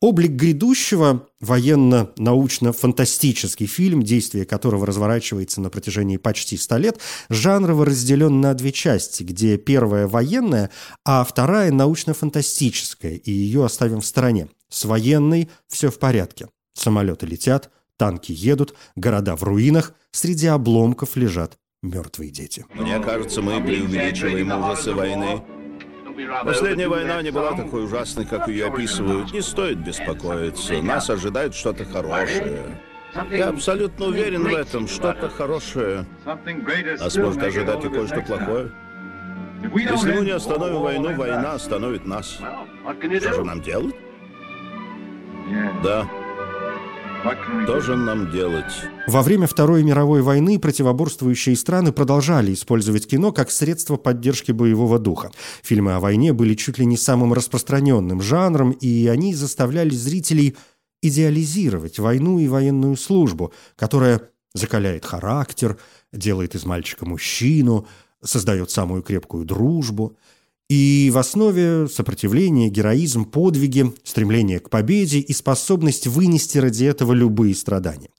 «Облик 0.01 0.33
грядущего» 0.33 1.27
военно-научно-фантастический 1.41 3.67
фильм, 3.67 4.03
действие 4.03 4.45
которого 4.45 4.87
разворачивается 4.87 5.61
на 5.61 5.71
протяжении 5.71 6.17
почти 6.17 6.57
ста 6.57 6.79
лет, 6.79 6.99
жанрово 7.29 7.87
разделен 7.87 8.41
на 8.41 8.55
две 8.55 8.73
части, 8.73 9.23
где 9.23 9.57
первая 9.57 10.07
военная, 10.07 10.71
а 11.05 11.25
вторая 11.25 11.71
научно-фантастическая, 11.71 13.15
и 13.15 13.31
ее 13.31 13.65
оставим 13.65 14.01
в 14.01 14.07
стороне. 14.07 14.49
С 14.69 14.85
военной 14.85 15.49
все 15.69 15.91
в 15.91 15.99
порядке. 15.99 16.49
Самолеты 16.75 17.27
летят, 17.27 17.71
танки 17.97 18.33
едут, 18.33 18.75
города 18.97 19.37
в 19.37 19.43
руинах, 19.43 19.95
среди 20.11 20.47
обломков 20.47 21.17
лежат 21.17 21.59
мертвые 21.83 22.31
дети. 22.31 22.65
Мне 22.75 22.99
кажется, 23.01 23.43
мы 23.43 23.63
преувеличиваем 23.63 24.53
ужасы 24.53 24.93
войны. 24.93 25.43
Последняя 26.45 26.89
война 26.89 27.23
не 27.23 27.31
была 27.31 27.53
такой 27.53 27.85
ужасной, 27.85 28.25
как 28.25 28.49
ее 28.49 28.67
описывают. 28.67 29.33
Не 29.33 29.41
стоит 29.41 29.79
беспокоиться. 29.79 30.75
Нас 30.83 31.11
ожидает 31.11 31.55
что-то 31.55 31.85
хорошее. 31.85 32.81
Я 33.31 33.49
абсолютно 33.49 34.07
уверен 34.07 34.45
в 34.45 34.55
этом. 34.55 34.87
Что-то 34.89 35.29
хорошее. 35.29 36.05
Нас 36.25 37.17
может 37.17 37.43
ожидать 37.43 37.85
и 37.85 37.89
кое-что 37.89 38.21
плохое. 38.23 38.71
Если 39.75 40.13
мы 40.13 40.25
не 40.25 40.31
остановим 40.31 40.81
войну, 40.83 41.15
война 41.15 41.53
остановит 41.55 42.07
нас. 42.07 42.39
Что 43.01 43.33
же 43.33 43.45
нам 43.45 43.61
делать? 43.61 43.95
Да. 45.83 46.07
Что 47.21 47.97
нам 47.97 48.31
делать? 48.31 48.73
Во 49.07 49.23
время 49.23 49.47
Второй 49.47 49.83
мировой 49.83 50.23
войны 50.23 50.59
противоборствующие 50.59 51.57
страны 51.57 51.93
продолжали 51.93 52.55
использовать 52.55 53.09
кино 53.09 53.33
как 53.33 53.51
средство 53.51 53.97
поддержки 53.97 54.53
боевого 54.53 54.99
духа. 54.99 55.33
Фильмы 55.63 55.95
о 55.95 56.01
войне 56.01 56.33
были 56.33 56.55
чуть 56.55 56.79
ли 56.79 56.87
не 56.87 56.97
самым 56.97 57.33
распространенным 57.33 58.23
жанром, 58.23 58.71
и 58.71 59.09
они 59.09 59.35
заставляли 59.35 59.91
зрителей 59.91 60.57
идеализировать 61.03 61.99
войну 61.99 62.39
и 62.39 62.49
военную 62.49 62.97
службу, 62.97 63.53
которая 63.77 64.23
закаляет 64.55 65.05
характер, 65.05 65.77
делает 66.13 66.55
из 66.55 66.65
мальчика 66.65 67.05
мужчину, 67.05 67.87
создает 68.23 68.71
самую 68.71 69.03
крепкую 69.03 69.45
дружбу– 69.45 70.17
и 70.69 71.11
в 71.13 71.19
основе 71.19 71.89
сопротивление, 71.89 72.69
героизм, 72.69 73.25
подвиги, 73.25 73.93
стремление 74.05 74.61
к 74.61 74.69
победе 74.69 75.19
и 75.19 75.33
способность 75.33 76.07
вынести 76.07 76.59
ради 76.59 76.85
этого 76.85 77.13
любые 77.13 77.55
страдания. 77.55 78.11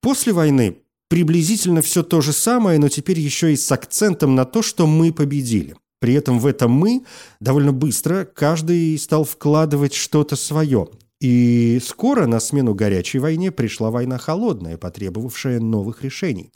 После 0.00 0.32
войны 0.32 0.78
приблизительно 1.08 1.82
все 1.82 2.02
то 2.02 2.20
же 2.20 2.32
самое, 2.32 2.78
но 2.78 2.88
теперь 2.88 3.20
еще 3.20 3.52
и 3.52 3.56
с 3.56 3.70
акцентом 3.70 4.34
на 4.34 4.44
то, 4.44 4.62
что 4.62 4.86
мы 4.86 5.12
победили. 5.12 5.76
При 6.00 6.14
этом 6.14 6.40
в 6.40 6.46
этом 6.46 6.72
«мы» 6.72 7.04
довольно 7.38 7.72
быстро 7.72 8.24
каждый 8.24 8.98
стал 8.98 9.22
вкладывать 9.22 9.94
что-то 9.94 10.34
свое. 10.34 10.88
И 11.20 11.78
скоро 11.80 12.26
на 12.26 12.40
смену 12.40 12.74
горячей 12.74 13.20
войне 13.20 13.52
пришла 13.52 13.92
война 13.92 14.18
холодная, 14.18 14.76
потребовавшая 14.76 15.60
новых 15.60 16.02
решений. 16.02 16.50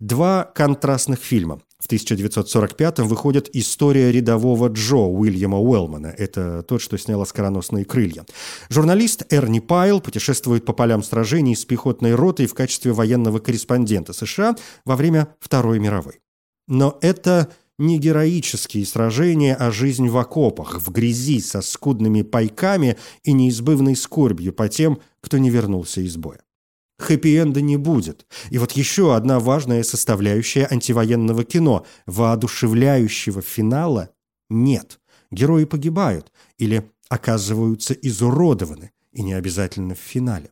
Два 0.00 0.50
контрастных 0.54 1.18
фильма. 1.18 1.60
В 1.78 1.90
1945-м 1.90 3.06
выходит 3.06 3.50
«История 3.54 4.10
рядового 4.10 4.68
Джо» 4.68 4.96
Уильяма 4.96 5.58
Уэллмана. 5.60 6.06
Это 6.06 6.62
тот, 6.62 6.80
что 6.80 6.96
снял 6.96 7.20
«Оскароносные 7.20 7.84
крылья». 7.84 8.24
Журналист 8.70 9.24
Эрни 9.30 9.60
Пайл 9.60 10.00
путешествует 10.00 10.64
по 10.64 10.72
полям 10.72 11.02
сражений 11.02 11.54
с 11.54 11.66
пехотной 11.66 12.14
ротой 12.14 12.46
в 12.46 12.54
качестве 12.54 12.92
военного 12.92 13.40
корреспондента 13.40 14.14
США 14.14 14.56
во 14.86 14.96
время 14.96 15.28
Второй 15.38 15.78
мировой. 15.78 16.20
Но 16.66 16.98
это 17.02 17.50
не 17.78 17.98
героические 17.98 18.86
сражения, 18.86 19.54
а 19.54 19.70
жизнь 19.70 20.08
в 20.08 20.16
окопах, 20.16 20.80
в 20.80 20.90
грязи, 20.90 21.40
со 21.40 21.60
скудными 21.60 22.22
пайками 22.22 22.96
и 23.22 23.32
неизбывной 23.32 23.96
скорбью 23.96 24.54
по 24.54 24.68
тем, 24.70 24.98
кто 25.20 25.36
не 25.36 25.50
вернулся 25.50 26.00
из 26.00 26.16
боя. 26.16 26.40
Хэппи-энда 26.98 27.60
не 27.60 27.76
будет. 27.76 28.26
И 28.50 28.58
вот 28.58 28.72
еще 28.72 29.14
одна 29.14 29.38
важная 29.38 29.82
составляющая 29.82 30.66
антивоенного 30.70 31.44
кино– 31.44 31.84
воодушевляющего 32.06 33.42
финала 33.42 34.10
нет. 34.48 35.00
Герои 35.30 35.64
погибают 35.64 36.32
или 36.56 36.90
оказываются 37.08 37.92
изуродованы, 37.94 38.92
и 39.12 39.22
не 39.22 39.34
обязательно 39.34 39.94
в 39.94 39.98
финале. 39.98 40.50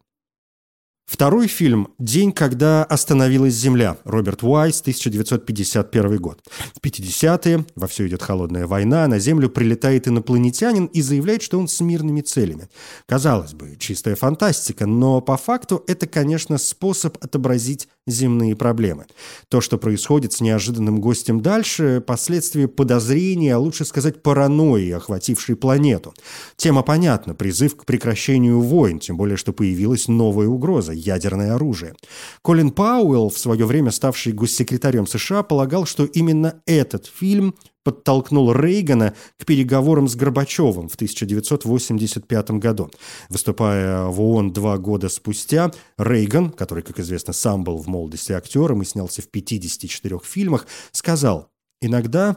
Второй 1.06 1.48
фильм 1.48 1.88
«День, 1.98 2.32
когда 2.32 2.82
остановилась 2.82 3.52
Земля» 3.52 3.98
Роберт 4.04 4.42
Уайс, 4.42 4.80
1951 4.80 6.16
год. 6.16 6.40
В 6.74 6.84
50-е, 6.84 7.66
во 7.76 7.86
все 7.86 8.06
идет 8.08 8.22
холодная 8.22 8.66
война, 8.66 9.06
на 9.06 9.18
Землю 9.18 9.50
прилетает 9.50 10.08
инопланетянин 10.08 10.86
и 10.86 11.02
заявляет, 11.02 11.42
что 11.42 11.58
он 11.58 11.68
с 11.68 11.78
мирными 11.80 12.22
целями. 12.22 12.68
Казалось 13.06 13.52
бы, 13.52 13.76
чистая 13.78 14.16
фантастика, 14.16 14.86
но 14.86 15.20
по 15.20 15.36
факту 15.36 15.84
это, 15.86 16.06
конечно, 16.06 16.56
способ 16.56 17.22
отобразить 17.22 17.86
земные 18.06 18.54
проблемы. 18.54 19.06
То, 19.48 19.60
что 19.60 19.78
происходит 19.78 20.32
с 20.32 20.40
неожиданным 20.40 21.00
гостем 21.00 21.40
дальше, 21.40 22.02
последствия 22.06 22.68
подозрения, 22.68 23.54
а 23.54 23.58
лучше 23.58 23.84
сказать 23.84 24.22
паранойи, 24.22 24.90
охватившей 24.90 25.56
планету. 25.56 26.14
Тема 26.56 26.82
понятна, 26.82 27.34
призыв 27.34 27.76
к 27.76 27.84
прекращению 27.84 28.60
войн, 28.60 28.98
тем 28.98 29.16
более, 29.16 29.36
что 29.36 29.52
появилась 29.52 30.08
новая 30.08 30.48
угроза– 30.48 30.92
ядерное 30.94 31.54
оружие. 31.54 31.94
Колин 32.42 32.70
Пауэлл, 32.70 33.30
в 33.30 33.38
свое 33.38 33.64
время 33.64 33.90
ставший 33.90 34.32
госсекретарем 34.32 35.06
США, 35.06 35.42
полагал, 35.42 35.86
что 35.86 36.04
именно 36.04 36.60
этот 36.66 37.06
фильм 37.06 37.54
подтолкнул 37.84 38.52
Рейгана 38.52 39.14
к 39.38 39.44
переговорам 39.44 40.08
с 40.08 40.16
Горбачевым 40.16 40.88
в 40.88 40.94
1985 40.96 42.50
году. 42.52 42.90
Выступая 43.28 44.06
в 44.06 44.20
ООН 44.20 44.52
два 44.52 44.78
года 44.78 45.08
спустя, 45.08 45.70
Рейган, 45.98 46.50
который, 46.50 46.82
как 46.82 46.98
известно, 46.98 47.32
сам 47.32 47.62
был 47.62 47.78
в 47.78 47.86
молодости 47.86 48.32
актером 48.32 48.82
и 48.82 48.84
снялся 48.84 49.22
в 49.22 49.28
54 49.28 50.18
фильмах, 50.24 50.66
сказал 50.92 51.50
«Иногда 51.80 52.36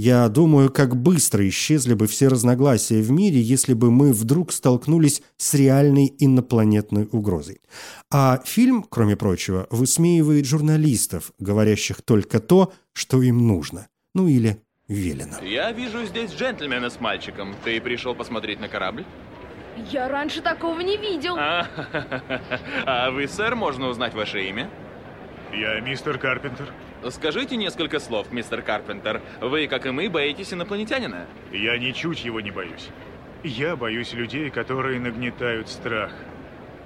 я 0.00 0.28
думаю, 0.28 0.70
как 0.70 0.94
быстро 0.94 1.48
исчезли 1.48 1.94
бы 1.94 2.06
все 2.06 2.28
разногласия 2.28 3.02
в 3.02 3.10
мире, 3.10 3.40
если 3.40 3.72
бы 3.74 3.90
мы 3.90 4.12
вдруг 4.12 4.52
столкнулись 4.52 5.22
с 5.38 5.54
реальной 5.54 6.14
инопланетной 6.20 7.08
угрозой. 7.10 7.60
А 8.08 8.40
фильм, 8.44 8.84
кроме 8.88 9.16
прочего, 9.16 9.66
высмеивает 9.70 10.46
журналистов, 10.46 11.32
говорящих 11.40 12.00
только 12.02 12.38
то, 12.38 12.72
что 12.92 13.20
им 13.22 13.48
нужно. 13.48 13.88
Ну 14.14 14.28
или 14.28 14.62
велено. 14.88 15.38
Я 15.42 15.70
вижу 15.72 16.04
здесь 16.04 16.32
джентльмена 16.32 16.90
с 16.90 17.00
мальчиком. 17.00 17.54
Ты 17.64 17.80
пришел 17.80 18.14
посмотреть 18.14 18.58
на 18.58 18.68
корабль? 18.68 19.04
Я 19.90 20.08
раньше 20.08 20.40
такого 20.40 20.80
не 20.80 20.96
видел. 20.96 21.36
А, 21.38 21.66
а 22.86 23.10
вы, 23.10 23.28
сэр, 23.28 23.54
можно 23.54 23.88
узнать 23.88 24.14
ваше 24.14 24.48
имя? 24.48 24.68
Я 25.52 25.80
мистер 25.80 26.18
Карпентер. 26.18 26.72
Скажите 27.10 27.56
несколько 27.56 28.00
слов, 28.00 28.32
мистер 28.32 28.62
Карпентер. 28.62 29.22
Вы, 29.40 29.68
как 29.68 29.86
и 29.86 29.90
мы, 29.90 30.10
боитесь 30.10 30.52
инопланетянина? 30.52 31.26
Я 31.52 31.78
ничуть 31.78 32.24
его 32.24 32.40
не 32.40 32.50
боюсь. 32.50 32.88
Я 33.44 33.76
боюсь 33.76 34.12
людей, 34.14 34.50
которые 34.50 34.98
нагнетают 34.98 35.68
страх. 35.68 36.12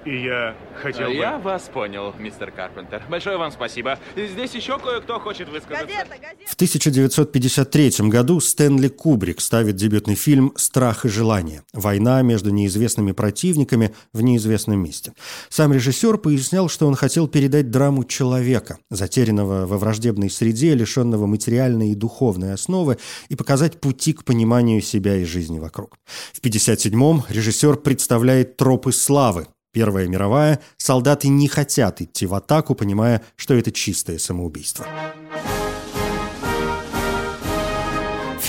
И 0.04 0.24
я 0.24 0.56
хотел 0.82 1.08
бы... 1.08 1.14
Я 1.14 1.38
вас 1.38 1.70
понял, 1.72 2.12
мистер 2.18 2.50
Карпентер. 2.50 3.04
Большое 3.08 3.36
вам 3.36 3.52
спасибо. 3.52 3.98
Здесь 4.16 4.52
еще 4.52 4.78
кое-кто 4.78 5.20
хочет 5.20 5.48
высказаться. 5.48 5.86
Газета, 5.86 6.16
газета. 6.20 6.50
В 6.50 6.54
1953 6.54 8.08
году 8.08 8.40
Стэнли 8.40 8.88
Кубрик 8.88 9.40
ставит 9.40 9.76
дебютный 9.76 10.16
фильм 10.16 10.52
«Страх 10.56 11.04
и 11.04 11.08
желание. 11.08 11.62
Война 11.72 12.20
между 12.22 12.50
неизвестными 12.50 13.12
противниками 13.12 13.94
в 14.12 14.22
неизвестном 14.22 14.82
месте». 14.82 15.12
Сам 15.48 15.72
режиссер 15.72 16.18
пояснял, 16.18 16.68
что 16.68 16.88
он 16.88 16.96
хотел 16.96 17.28
передать 17.28 17.70
драму 17.70 18.02
человека, 18.02 18.78
затерянного 18.90 19.66
во 19.66 19.78
враждебной 19.78 20.30
среде, 20.30 20.74
лишенного 20.74 21.26
материальной 21.26 21.90
и 21.90 21.94
духовной 21.94 22.54
основы, 22.54 22.98
и 23.28 23.36
показать 23.36 23.80
пути 23.80 24.14
к 24.14 24.24
пониманию 24.24 24.82
себя 24.82 25.16
и 25.16 25.24
жизни 25.24 25.60
вокруг. 25.60 25.96
В 26.32 26.42
1957-м 26.42 27.22
режиссер 27.28 27.76
представляет 27.76 28.56
«Тропы 28.56 28.90
славы», 28.92 29.46
Первая 29.72 30.06
мировая, 30.06 30.60
солдаты 30.76 31.28
не 31.28 31.48
хотят 31.48 32.02
идти 32.02 32.26
в 32.26 32.34
атаку, 32.34 32.74
понимая, 32.74 33.22
что 33.36 33.54
это 33.54 33.72
чистое 33.72 34.18
самоубийство. 34.18 34.86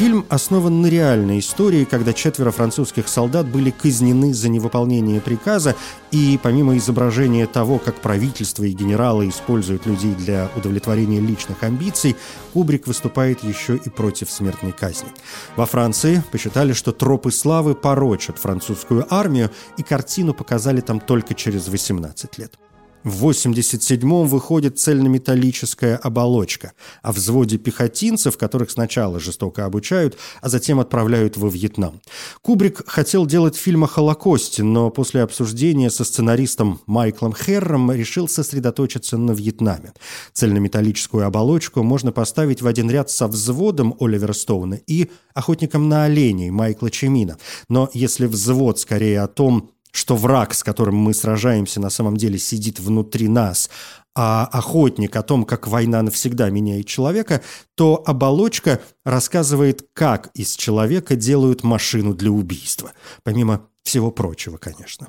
Фильм 0.03 0.25
основан 0.27 0.81
на 0.81 0.87
реальной 0.87 1.39
истории, 1.39 1.85
когда 1.85 2.11
четверо 2.11 2.51
французских 2.51 3.07
солдат 3.07 3.47
были 3.47 3.69
казнены 3.69 4.33
за 4.33 4.49
невыполнение 4.49 5.21
приказа, 5.21 5.77
и 6.11 6.37
помимо 6.43 6.75
изображения 6.75 7.47
того, 7.47 7.79
как 7.79 8.01
правительство 8.01 8.65
и 8.65 8.73
генералы 8.73 9.29
используют 9.29 9.85
людей 9.85 10.13
для 10.13 10.49
удовлетворения 10.57 11.21
личных 11.21 11.63
амбиций, 11.63 12.17
Кубрик 12.51 12.85
выступает 12.85 13.45
еще 13.45 13.77
и 13.77 13.87
против 13.87 14.29
смертной 14.29 14.73
казни. 14.73 15.07
Во 15.55 15.65
Франции 15.65 16.21
посчитали, 16.33 16.73
что 16.73 16.91
тропы 16.91 17.31
славы 17.31 17.73
порочат 17.73 18.39
французскую 18.39 19.07
армию, 19.09 19.51
и 19.77 19.83
картину 19.83 20.33
показали 20.33 20.81
там 20.81 20.99
только 20.99 21.33
через 21.33 21.69
18 21.69 22.37
лет. 22.39 22.59
В 23.03 23.29
87-м 23.29 24.27
выходит 24.27 24.79
цельнометаллическая 24.79 25.97
оболочка, 25.97 26.73
о 27.01 27.11
взводе 27.11 27.57
пехотинцев, 27.57 28.37
которых 28.37 28.71
сначала 28.71 29.19
жестоко 29.19 29.65
обучают, 29.65 30.17
а 30.41 30.49
затем 30.49 30.79
отправляют 30.79 31.35
во 31.35 31.49
Вьетнам. 31.49 32.01
Кубрик 32.41 32.81
хотел 32.87 33.25
делать 33.25 33.57
фильм 33.57 33.83
о 33.83 33.87
Холокосте, 33.87 34.63
но 34.63 34.89
после 34.89 35.21
обсуждения 35.21 35.89
со 35.89 36.05
сценаристом 36.05 36.79
Майклом 36.85 37.33
Херром 37.33 37.91
решил 37.91 38.27
сосредоточиться 38.29 39.17
на 39.17 39.31
Вьетнаме. 39.31 39.93
Цельнометаллическую 40.31 41.25
оболочку 41.25 41.83
можно 41.83 42.11
поставить 42.11 42.61
в 42.61 42.67
один 42.67 42.89
ряд 42.89 43.09
со 43.09 43.27
взводом 43.27 43.95
Оливера 43.99 44.33
Стоуна 44.33 44.75
и 44.87 45.09
охотником 45.33 45.89
на 45.89 46.05
оленей 46.05 46.51
Майкла 46.51 46.89
Чемина. 46.89 47.37
Но 47.67 47.89
если 47.93 48.27
взвод 48.27 48.79
скорее 48.79 49.21
о 49.21 49.27
том, 49.27 49.72
что 49.93 50.15
враг, 50.15 50.53
с 50.53 50.63
которым 50.63 50.95
мы 50.95 51.13
сражаемся, 51.13 51.79
на 51.79 51.89
самом 51.89 52.17
деле 52.17 52.39
сидит 52.39 52.79
внутри 52.79 53.27
нас, 53.27 53.69
а 54.15 54.47
охотник 54.51 55.15
о 55.15 55.21
том, 55.21 55.45
как 55.45 55.67
война 55.67 56.01
навсегда 56.01 56.49
меняет 56.49 56.87
человека, 56.87 57.41
то 57.75 58.03
оболочка 58.05 58.81
рассказывает, 59.05 59.87
как 59.93 60.29
из 60.33 60.55
человека 60.55 61.15
делают 61.15 61.63
машину 61.63 62.13
для 62.13 62.31
убийства. 62.31 62.91
Помимо 63.23 63.67
всего 63.83 64.11
прочего, 64.11 64.57
конечно. 64.57 65.07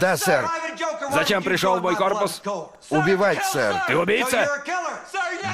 Да, 0.00 0.16
сэр. 0.16 0.48
Зачем 1.12 1.42
пришел 1.42 1.78
в 1.78 1.82
мой 1.82 1.94
корпус? 1.94 2.42
Убивать, 2.90 3.42
сэр. 3.52 3.74
Ты 3.86 3.96
убийца? 3.96 4.46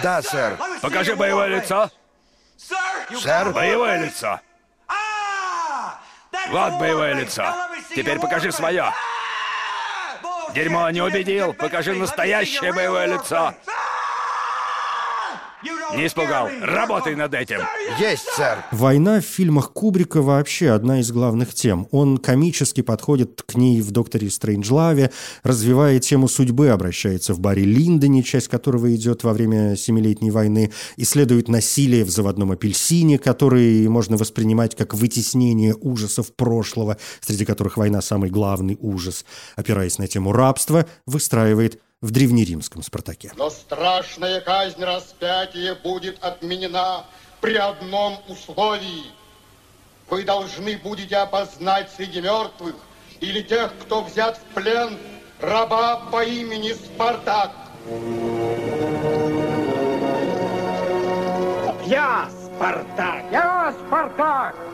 Да, 0.03 0.23
сэр. 0.23 0.59
Покажи 0.81 1.17
боевое 1.17 1.61
лицо. 1.61 1.91
Сэр? 2.57 3.53
Боевое 3.53 4.07
лицо. 4.07 4.41
Вот 6.51 6.75
боевое 6.75 7.15
лицо. 7.15 7.45
Теперь 7.95 8.19
покажи 8.19 8.53
свое. 8.53 8.93
Дерьмо 10.55 10.89
не 10.91 11.01
убедил. 11.01 11.55
Покажи 11.55 11.95
настоящее 11.95 12.73
боевое 12.73 13.07
лицо. 13.07 13.55
Не 15.97 16.07
испугал. 16.07 16.49
Работай 16.63 17.15
над 17.15 17.35
этим. 17.35 17.59
Есть, 18.01 18.25
сэр. 18.35 18.65
Война 18.73 19.21
в 19.21 19.25
фильмах 19.25 19.73
Кубрика 19.73 20.23
вообще 20.23 20.71
одна 20.71 21.01
из 21.01 21.13
главных 21.13 21.53
тем. 21.55 21.87
Он 21.91 22.17
комически 22.17 22.81
подходит 22.81 23.43
к 23.43 23.55
ней 23.57 23.83
в 23.83 23.91
«Докторе 23.91 24.31
Стрэнджлаве», 24.31 25.11
развивая 25.43 25.99
тему 25.99 26.29
судьбы, 26.29 26.71
обращается 26.71 27.35
в 27.35 27.41
баре 27.41 27.65
Линдоне, 27.65 28.23
часть 28.23 28.49
которого 28.49 28.95
идет 28.95 29.23
во 29.23 29.33
время 29.35 29.77
Семилетней 29.77 30.31
войны, 30.31 30.73
исследует 30.97 31.49
насилие 31.49 32.05
в 32.05 32.11
заводном 32.11 32.53
апельсине, 32.53 33.19
который 33.19 33.87
можно 33.89 34.17
воспринимать 34.17 34.75
как 34.75 34.95
вытеснение 34.95 35.75
ужасов 35.75 36.35
прошлого, 36.35 36.97
среди 37.21 37.45
которых 37.45 37.77
война 37.77 38.01
самый 38.01 38.31
главный 38.31 38.79
ужас. 38.81 39.25
Опираясь 39.57 39.99
на 39.99 40.07
тему 40.07 40.33
рабства, 40.33 40.87
выстраивает 41.07 41.81
в 42.03 42.11
древнеримском 42.11 42.83
«Спартаке». 42.83 43.33
Но 43.37 43.49
страшная 43.49 44.41
казнь 44.41 44.83
распятия 44.85 45.75
будет 45.75 46.23
отменена 46.23 47.07
при 47.41 47.55
одном 47.55 48.19
условии. 48.29 49.05
Вы 50.11 50.25
должны 50.25 50.77
будете 50.77 51.17
опознать 51.17 51.91
среди 51.97 52.21
мертвых 52.21 52.75
или 53.21 53.41
тех, 53.41 53.73
кто 53.81 54.03
взят 54.03 54.37
в 54.37 54.55
плен, 54.55 54.99
раба 55.41 55.97
по 56.11 56.23
имени 56.25 56.73
Спартак. 56.73 57.53
Я 61.87 62.29
Спартак! 62.45 63.25
Я 63.31 63.75
Спартак! 63.87 64.72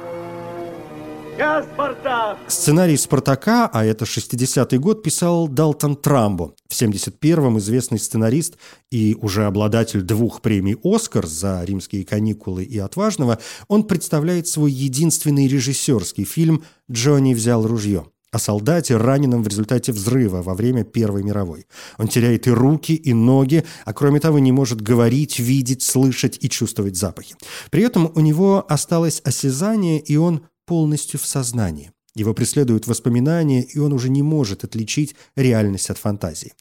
Я 1.38 1.62
Спартак! 1.62 2.38
Сценарий 2.48 2.96
«Спартака», 2.96 3.70
а 3.72 3.85
это 3.85 4.05
60-й 4.05 4.77
год, 4.79 5.05
писал 5.05 5.46
Далтон 5.46 5.94
Трамбо. 5.94 6.55
В 6.68 6.72
71-м 6.72 7.59
известный 7.59 8.01
сценарист 8.01 8.57
и 8.90 9.16
уже 9.20 9.44
обладатель 9.44 10.03
двух 10.03 10.40
премий 10.42 10.77
«Оскар» 10.83 11.29
за 11.29 11.62
«Римские 11.62 12.05
каникулы» 12.05 12.64
и 12.64 12.77
«Отважного», 12.79 13.38
он 13.68 13.85
представляет 13.85 14.48
свой 14.48 14.72
единственный 14.72 15.46
режиссерский 15.46 16.24
фильм 16.24 16.64
«Джонни 16.90 17.35
взял 17.35 17.64
ружье» 17.64 18.07
о 18.33 18.40
солдате, 18.40 18.96
раненом 18.96 19.44
в 19.44 19.48
результате 19.48 19.92
взрыва 19.92 20.42
во 20.42 20.55
время 20.55 20.83
Первой 20.83 21.22
мировой. 21.22 21.66
Он 21.98 22.09
теряет 22.09 22.48
и 22.48 22.51
руки, 22.51 22.96
и 22.96 23.14
ноги, 23.14 23.64
а 23.85 23.92
кроме 23.92 24.18
того 24.18 24.40
не 24.40 24.51
может 24.51 24.81
говорить, 24.81 25.38
видеть, 25.38 25.83
слышать 25.83 26.37
и 26.40 26.48
чувствовать 26.51 26.96
запахи. 26.96 27.37
При 27.70 27.85
этом 27.85 28.11
у 28.12 28.20
него 28.20 28.66
осталось 28.68 29.22
осязание, 29.24 30.01
и 30.01 30.16
он 30.16 30.42
полностью 30.68 31.18
в 31.18 31.26
сознании. 31.26 31.90
Его 32.14 32.35
преследуют 32.35 32.87
воспоминания, 32.87 33.62
и 33.62 33.78
он 33.78 33.92
уже 33.92 34.11
не 34.11 34.22
может 34.22 34.64
отличить 34.64 35.14
реальность 35.37 35.88
от 35.90 35.98
фантазии. 35.98 36.52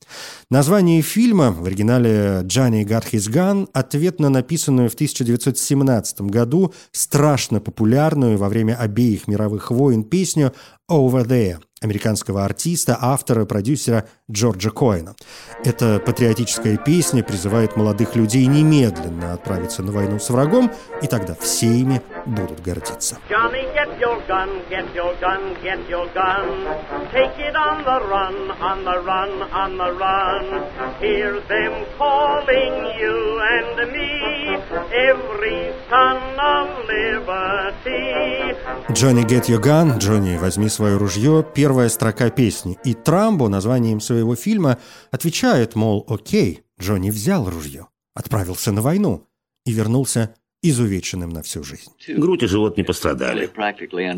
Название 0.51 1.01
фильма, 1.01 1.51
в 1.51 1.65
оригинале 1.65 2.41
«Джанни 2.43 2.85
His 2.85 3.31
Gun», 3.31 3.67
ответ 3.73 4.19
на 4.19 4.29
написанную 4.29 4.89
в 4.89 4.93
1917 4.93 6.21
году 6.21 6.73
страшно 6.91 7.59
популярную 7.59 8.37
во 8.37 8.49
время 8.49 8.75
обеих 8.75 9.27
мировых 9.27 9.71
войн 9.71 10.03
песню 10.03 10.53
«Over 10.89 11.25
There» 11.25 11.66
американского 11.81 12.43
артиста, 12.43 12.97
автора, 12.99 13.45
продюсера 13.45 14.05
Джорджа 14.31 14.71
Коэна. 14.71 15.15
Эта 15.63 15.99
патриотическая 15.99 16.77
песня 16.77 17.23
призывает 17.23 17.75
молодых 17.75 18.15
людей 18.15 18.45
немедленно 18.45 19.33
отправиться 19.33 19.83
на 19.83 19.91
войну 19.91 20.19
с 20.19 20.29
врагом, 20.29 20.71
и 21.01 21.07
тогда 21.07 21.35
все 21.35 21.67
ими 21.67 22.01
будут 22.25 22.61
гордиться. 22.61 23.17
Johnny, 23.29 23.63
get 23.73 23.99
your 23.99 24.21
gun, 24.27 24.49
get 24.69 24.93
your 24.93 25.19
gun, 25.19 25.55
get 25.63 25.79
your 25.89 26.07
gun. 26.13 26.67
Take 27.11 27.37
it 27.39 27.55
on 27.55 27.83
the 27.83 27.99
run, 28.07 28.51
on 28.59 28.83
the 28.83 29.01
run, 29.03 29.41
on 29.53 29.77
the 29.77 29.91
run. 29.93 30.63
Hear 30.99 31.39
them 31.47 31.85
calling 31.97 32.73
you 32.99 33.39
and 33.55 33.91
me, 33.91 34.36
every 34.71 35.73
son 35.89 36.17
of 36.39 36.67
liberty. 36.87 38.55
Джонни 38.91 39.25
Get 39.25 39.47
Your 39.47 39.61
Gun, 39.61 39.97
Джонни, 39.97 40.37
возьми 40.37 40.69
свое 40.69 40.97
ружье, 40.97 41.45
первая 41.55 41.89
строка 41.89 42.29
песни. 42.29 42.77
И 42.83 42.93
Трамбо 42.93 43.49
названием 43.49 43.99
своего 43.99 44.35
фильма 44.35 44.77
отвечает, 45.11 45.75
мол, 45.75 46.05
окей, 46.07 46.63
Джонни 46.79 47.09
взял 47.09 47.49
ружье, 47.49 47.87
отправился 48.13 48.71
на 48.71 48.81
войну 48.81 49.27
и 49.65 49.71
вернулся 49.71 50.35
изувеченным 50.61 51.29
на 51.29 51.43
всю 51.43 51.63
жизнь. 51.63 51.91
Грудь 52.07 52.43
и 52.43 52.47
живот 52.47 52.77
не 52.77 52.83
пострадали. 52.83 53.49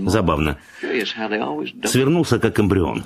Забавно. 0.08 0.60
Свернулся 0.82 2.40
как 2.40 2.60
эмбрион. 2.60 3.06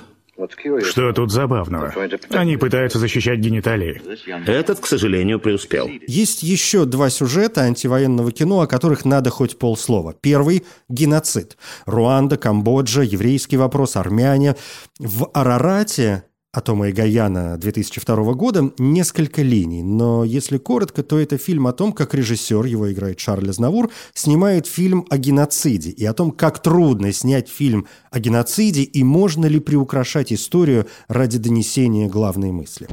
Что 0.82 1.12
тут 1.12 1.30
забавного? 1.30 1.94
Они 2.30 2.56
пытаются 2.56 2.98
защищать 2.98 3.38
гениталии. 3.38 4.02
Этот, 4.46 4.80
к 4.80 4.86
сожалению, 4.86 5.38
преуспел. 5.38 5.88
Есть 6.06 6.42
еще 6.42 6.84
два 6.84 7.08
сюжета 7.10 7.62
антивоенного 7.62 8.32
кино, 8.32 8.60
о 8.60 8.66
которых 8.66 9.04
надо 9.04 9.30
хоть 9.30 9.58
полслова. 9.58 10.12
Первый– 10.12 10.64
геноцид. 10.88 11.56
Руанда, 11.86 12.36
Камбоджа, 12.36 13.02
еврейский 13.02 13.56
вопрос, 13.56 13.96
армяне. 13.96 14.56
В 14.98 15.30
Арарате 15.32 16.24
Атома 16.54 16.88
и 16.88 16.92
Гаяна 16.92 17.58
2002 17.58 18.32
года 18.34 18.72
несколько 18.78 19.42
линий, 19.42 19.82
но 19.82 20.22
если 20.22 20.58
коротко, 20.58 21.02
то 21.02 21.18
это 21.18 21.36
фильм 21.36 21.66
о 21.66 21.72
том, 21.72 21.92
как 21.92 22.14
режиссер, 22.14 22.64
его 22.64 22.92
играет 22.92 23.18
Шарль 23.18 23.50
Азнавур, 23.50 23.90
снимает 24.14 24.68
фильм 24.68 25.04
о 25.10 25.18
геноциде 25.18 25.90
и 25.90 26.04
о 26.04 26.12
том, 26.12 26.30
как 26.30 26.62
трудно 26.62 27.12
снять 27.12 27.48
фильм 27.48 27.88
о 28.12 28.20
геноциде 28.20 28.82
и 28.82 29.02
можно 29.02 29.46
ли 29.46 29.58
приукрашать 29.58 30.32
историю 30.32 30.86
ради 31.08 31.38
донесения 31.38 32.08
главной 32.08 32.52
мысли. 32.52 32.88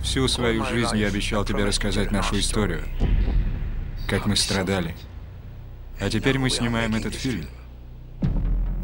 Всю 0.00 0.28
свою 0.28 0.64
жизнь 0.64 0.96
я 0.96 1.08
обещал 1.08 1.44
тебе 1.44 1.64
рассказать 1.64 2.12
нашу 2.12 2.38
историю, 2.38 2.82
как 4.08 4.26
мы 4.26 4.36
страдали. 4.36 4.94
А 6.00 6.08
теперь 6.08 6.38
мы 6.38 6.48
снимаем 6.48 6.94
этот 6.94 7.14
фильм. 7.14 7.46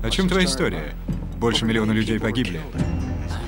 О 0.03 0.11
чем 0.11 0.29
твоя 0.29 0.45
история? 0.45 0.95
Больше 1.39 1.65
миллиона 1.65 1.93
людей 1.93 2.19
погибли. 2.19 2.61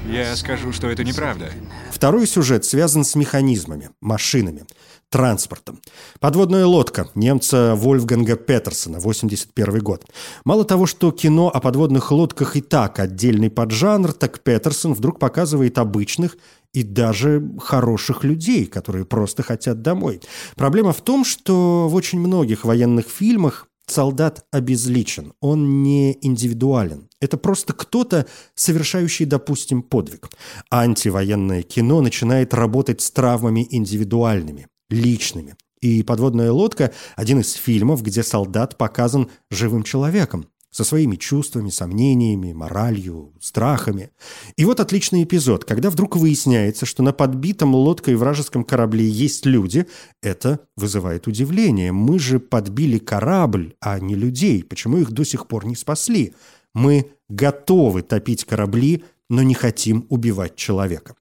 Я 0.09 0.37
скажу, 0.37 0.73
что 0.73 0.89
это 0.89 1.03
неправда. 1.03 1.51
Второй 1.91 2.27
сюжет 2.27 2.65
связан 2.65 3.05
с 3.05 3.15
механизмами, 3.17 3.91
машинами, 4.01 4.65
транспортом. 5.11 5.81
Подводная 6.21 6.65
лодка 6.65 7.09
немца 7.15 7.75
Вольфганга 7.75 8.37
Петерсона, 8.37 9.01
81 9.01 9.79
год. 9.81 10.05
Мало 10.45 10.65
того, 10.65 10.87
что 10.87 11.11
кино 11.11 11.49
о 11.49 11.61
подводных 11.61 12.13
лодках 12.13 12.57
и 12.57 12.61
так 12.61 13.01
отдельный 13.01 13.51
поджанр, 13.51 14.13
так 14.13 14.41
Петерсон 14.41 14.95
вдруг 14.95 15.19
показывает 15.19 15.79
обычных 15.79 16.37
и 16.73 16.83
даже 16.83 17.43
хороших 17.61 18.23
людей, 18.23 18.67
которые 18.67 19.07
просто 19.07 19.43
хотят 19.43 19.83
домой. 19.83 20.21
Проблема 20.55 20.93
в 20.93 21.01
том, 21.01 21.25
что 21.25 21.89
в 21.89 21.95
очень 21.95 22.21
многих 22.21 22.65
военных 22.65 23.07
фильмах 23.09 23.67
солдат 23.87 24.47
обезличен, 24.51 25.33
он 25.41 25.83
не 25.83 26.19
индивидуален. 26.21 27.09
Это 27.21 27.37
просто 27.37 27.73
кто-то, 27.73 28.27
совершающий, 28.55 29.25
допустим, 29.25 29.83
подвиг. 29.83 30.29
Антивоенное 30.71 31.63
кино 31.63 32.01
начинает 32.01 32.55
работать 32.55 33.01
с 33.01 33.11
травмами 33.11 33.67
индивидуальными, 33.71 34.69
личными. 34.91 35.57
И 35.81 36.03
«Подводная 36.03 36.53
лодка»– 36.53 36.93
один 37.17 37.41
из 37.41 37.53
фильмов, 37.53 38.03
где 38.03 38.23
солдат 38.23 38.79
показан 38.79 39.29
живым 39.51 39.83
человеком, 39.83 40.47
со 40.77 40.85
своими 40.85 41.17
чувствами, 41.17 41.71
сомнениями, 41.71 42.53
моралью, 42.53 43.33
страхами. 43.41 44.11
И 44.59 44.67
вот 44.67 44.79
отличный 44.79 45.23
эпизод, 45.23 45.65
когда 45.65 45.89
вдруг 45.89 46.17
выясняется, 46.17 46.85
что 46.85 47.03
на 47.03 47.15
подбитом 47.15 47.75
лодкой 47.75 48.15
вражеском 48.15 48.63
корабле 48.63 49.09
есть 49.09 49.47
люди, 49.47 49.87
это 50.23 50.61
вызывает 50.77 51.29
удивление. 51.29 51.93
Мы 51.93 52.19
же 52.19 52.39
подбили 52.39 52.99
корабль, 52.99 53.75
а 53.81 53.99
не 54.01 54.15
людей. 54.15 54.63
Почему 54.63 54.99
их 54.99 55.13
до 55.13 55.25
сих 55.25 55.47
пор 55.47 55.65
не 55.65 55.77
спасли? 55.77 56.35
Мы 56.75 57.11
готовы 57.31 58.03
топить 58.03 58.45
корабли, 58.45 59.03
но 59.31 59.43
не 59.43 59.55
хотим 59.55 60.05
убивать 60.11 60.57
человека. 60.57 61.15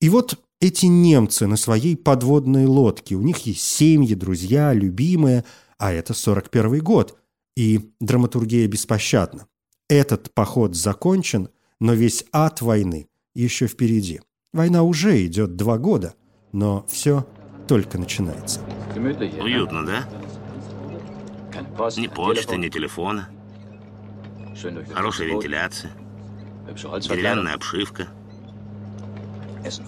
И 0.00 0.08
вот 0.08 0.38
эти 0.60 0.86
немцы 0.86 1.48
на 1.48 1.56
своей 1.56 1.96
подводной 1.96 2.66
лодке, 2.66 3.16
у 3.16 3.22
них 3.22 3.38
есть 3.38 3.62
семьи, 3.62 4.14
друзья, 4.14 4.72
любимые, 4.72 5.44
а 5.78 5.92
это 5.92 6.14
41 6.14 6.78
год– 6.78 7.18
и 7.56 7.92
драматургия 8.00 8.66
беспощадна. 8.68 9.46
Этот 9.88 10.32
поход 10.32 10.74
закончен, 10.74 11.48
но 11.80 11.92
весь 11.92 12.24
ад 12.32 12.60
войны 12.60 13.08
еще 13.34 13.66
впереди. 13.66 14.20
Война 14.52 14.82
уже 14.82 15.24
идет 15.26 15.56
два 15.56 15.78
года, 15.78 16.14
но 16.52 16.86
все 16.88 17.26
только 17.68 17.98
начинается. 17.98 18.60
Уютно, 18.94 19.84
да? 19.86 20.08
Ни 21.96 22.06
почты, 22.06 22.56
ни 22.56 22.68
телефона. 22.68 23.28
Хорошая 24.92 25.28
вентиляция. 25.28 25.92
Деревянная 27.00 27.54
обшивка. 27.54 28.08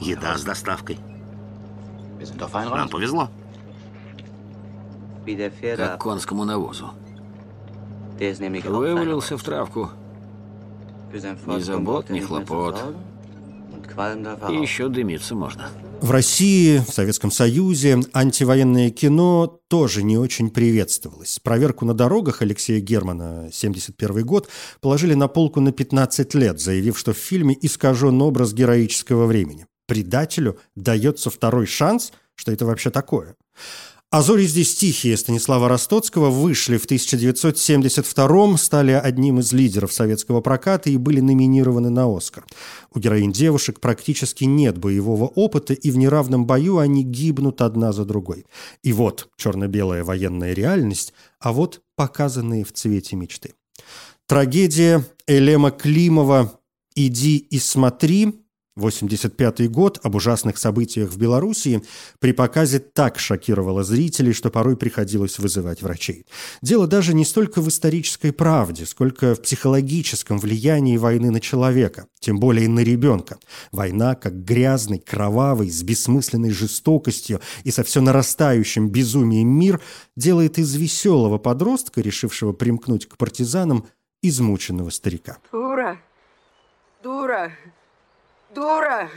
Еда 0.00 0.36
с 0.36 0.44
доставкой. 0.44 0.98
Нам 2.52 2.88
повезло. 2.88 3.30
Как 5.76 6.00
конскому 6.00 6.44
навозу. 6.44 6.92
Вывалился 8.18 9.36
в 9.36 9.42
травку. 9.42 9.90
Ни 11.12 11.60
забот, 11.60 12.10
ни 12.10 12.20
хлопот. 12.20 12.82
И 14.50 14.54
еще 14.54 14.88
дымиться 14.88 15.34
можно. 15.34 15.68
В 16.00 16.10
России, 16.10 16.78
в 16.78 16.92
Советском 16.92 17.30
Союзе 17.30 17.98
антивоенное 18.12 18.90
кино 18.90 19.60
тоже 19.68 20.02
не 20.02 20.18
очень 20.18 20.50
приветствовалось. 20.50 21.38
Проверку 21.42 21.86
на 21.86 21.94
дорогах 21.94 22.42
Алексея 22.42 22.80
Германа, 22.80 23.48
71 23.50 24.24
год, 24.26 24.48
положили 24.82 25.14
на 25.14 25.28
полку 25.28 25.60
на 25.60 25.72
15 25.72 26.34
лет, 26.34 26.60
заявив, 26.60 26.98
что 26.98 27.14
в 27.14 27.16
фильме 27.16 27.56
искажен 27.58 28.20
образ 28.20 28.52
героического 28.52 29.24
времени. 29.24 29.66
Предателю 29.86 30.58
дается 30.74 31.30
второй 31.30 31.66
шанс, 31.66 32.12
что 32.34 32.52
это 32.52 32.66
вообще 32.66 32.90
такое. 32.90 33.34
А 34.08 34.22
«Зори 34.22 34.46
здесь 34.46 34.76
тихие» 34.76 35.16
Станислава 35.16 35.68
Ростоцкого 35.68 36.30
вышли 36.30 36.76
в 36.76 36.86
1972-м, 36.86 38.56
стали 38.56 38.92
одним 38.92 39.40
из 39.40 39.52
лидеров 39.52 39.92
советского 39.92 40.40
проката 40.40 40.88
и 40.90 40.96
были 40.96 41.18
номинированы 41.18 41.90
на 41.90 42.06
«Оскар». 42.16 42.46
У 42.94 43.00
героинь 43.00 43.32
девушек 43.32 43.80
практически 43.80 44.44
нет 44.44 44.78
боевого 44.78 45.24
опыта, 45.24 45.74
и 45.74 45.90
в 45.90 45.96
неравном 45.96 46.46
бою 46.46 46.78
они 46.78 47.02
гибнут 47.02 47.60
одна 47.60 47.92
за 47.92 48.04
другой. 48.04 48.46
И 48.84 48.92
вот 48.92 49.28
черно-белая 49.36 50.04
военная 50.04 50.52
реальность, 50.52 51.12
а 51.40 51.52
вот 51.52 51.80
показанные 51.96 52.64
в 52.64 52.72
цвете 52.72 53.16
мечты. 53.16 53.54
Трагедия 54.28 55.04
Элема 55.26 55.72
Климова 55.72 56.60
«Иди 56.94 57.38
и 57.38 57.58
смотри» 57.58 58.45
85 58.76 59.70
год 59.70 59.98
об 60.02 60.14
ужасных 60.14 60.58
событиях 60.58 61.10
в 61.10 61.18
Белоруссии 61.18 61.82
при 62.20 62.32
показе 62.32 62.78
так 62.78 63.18
шокировало 63.18 63.82
зрителей, 63.82 64.32
что 64.32 64.50
порой 64.50 64.76
приходилось 64.76 65.38
вызывать 65.38 65.82
врачей. 65.82 66.26
Дело 66.60 66.86
даже 66.86 67.14
не 67.14 67.24
столько 67.24 67.62
в 67.62 67.68
исторической 67.68 68.32
правде, 68.32 68.84
сколько 68.84 69.34
в 69.34 69.42
психологическом 69.42 70.38
влиянии 70.38 70.98
войны 70.98 71.30
на 71.30 71.40
человека, 71.40 72.06
тем 72.20 72.38
более 72.38 72.68
на 72.68 72.80
ребенка. 72.80 73.38
Война, 73.72 74.14
как 74.14 74.44
грязный, 74.44 74.98
кровавый, 74.98 75.70
с 75.70 75.82
бессмысленной 75.82 76.50
жестокостью 76.50 77.40
и 77.64 77.70
со 77.70 77.82
все 77.82 78.02
нарастающим 78.02 78.90
безумием 78.90 79.48
мир, 79.48 79.80
делает 80.16 80.58
из 80.58 80.74
веселого 80.74 81.38
подростка, 81.38 82.02
решившего 82.02 82.52
примкнуть 82.52 83.06
к 83.08 83.16
партизанам, 83.16 83.86
измученного 84.22 84.90
старика. 84.90 85.38
Дура! 85.52 85.98
Дура! 87.02 87.52
Дура! 88.56 89.10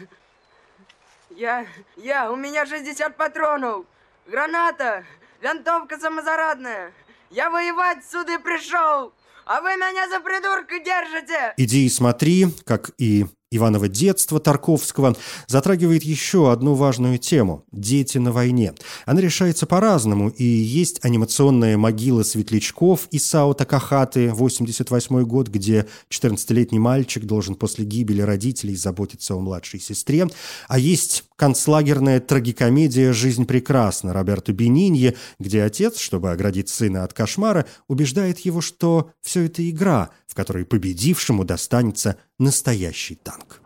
Я, 1.30 1.65
я, 1.95 2.30
у 2.30 2.36
меня 2.36 2.65
60 2.65 3.15
патронов, 3.15 3.86
граната, 4.28 5.06
винтовка 5.41 5.97
самозарадная. 5.97 6.91
Я 7.30 7.49
воевать 7.49 8.04
сюда 8.04 8.38
пришел, 8.39 9.13
а 9.45 9.62
вы 9.62 9.78
меня 9.78 10.10
за 10.10 10.19
придурка 10.19 10.80
держите! 10.80 11.54
Иди 11.56 11.86
и 11.86 11.89
смотри, 11.89 12.47
как 12.65 12.91
и 12.97 13.28
Иваново 13.52 13.88
детство 13.88 14.40
Тарковского 14.40 15.16
затрагивает 15.48 16.04
еще 16.04 16.52
одну 16.52 16.76
важную 16.76 17.18
тему– 17.18 17.66
дети 17.72 18.20
на 18.20 18.32
войне. 18.32 18.74
Она 19.08 19.22
решается 19.22 19.66
по-разному, 19.66 20.30
и 20.30 20.44
есть 20.44 21.00
анимационная 21.04 21.76
могила 21.76 22.22
светлячков 22.22 23.08
Исао 23.10 23.56
Такахаты, 23.56 24.32
88 24.32 25.24
год, 25.24 25.48
где 25.48 25.88
14-летний 26.12 26.78
мальчик 26.78 27.26
должен 27.26 27.56
после 27.56 27.86
гибели 27.86 28.22
родителей 28.22 28.76
заботиться 28.76 29.34
о 29.34 29.40
младшей 29.40 29.80
сестре, 29.80 30.28
а 30.68 30.78
есть 30.78 31.24
концлагерная 31.36 32.20
трагикомедия 32.20 33.14
«Жизнь 33.14 33.46
прекрасна» 33.46 34.14
Роберто 34.14 34.54
Бенинье, 34.54 35.16
где 35.40 35.64
отец, 35.64 35.98
чтобы 35.98 36.32
оградить 36.32 36.70
сына 36.70 37.04
от 37.04 37.14
кошмара, 37.14 37.66
убеждает 37.88 38.40
его, 38.40 38.62
что 38.62 39.12
все 39.22 39.46
это 39.46 39.68
игра, 39.68 40.12
в 40.28 40.36
которой 40.36 40.66
победившему 40.66 41.46
достанется 41.46 42.18
настоящий 42.39 43.15
танк. 43.15 43.62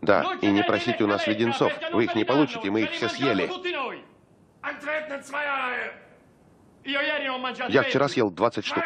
Да, 0.00 0.24
и 0.42 0.46
не 0.50 0.62
просите 0.62 1.04
у 1.04 1.06
нас 1.06 1.26
леденцов. 1.26 1.72
Вы 1.92 2.04
их 2.04 2.14
не 2.14 2.24
получите, 2.24 2.70
мы 2.70 2.82
их 2.82 2.90
все 2.92 3.08
съели. 3.08 3.50
Я 7.68 7.82
вчера 7.82 8.08
съел 8.08 8.30
20 8.30 8.64
штук. 8.64 8.84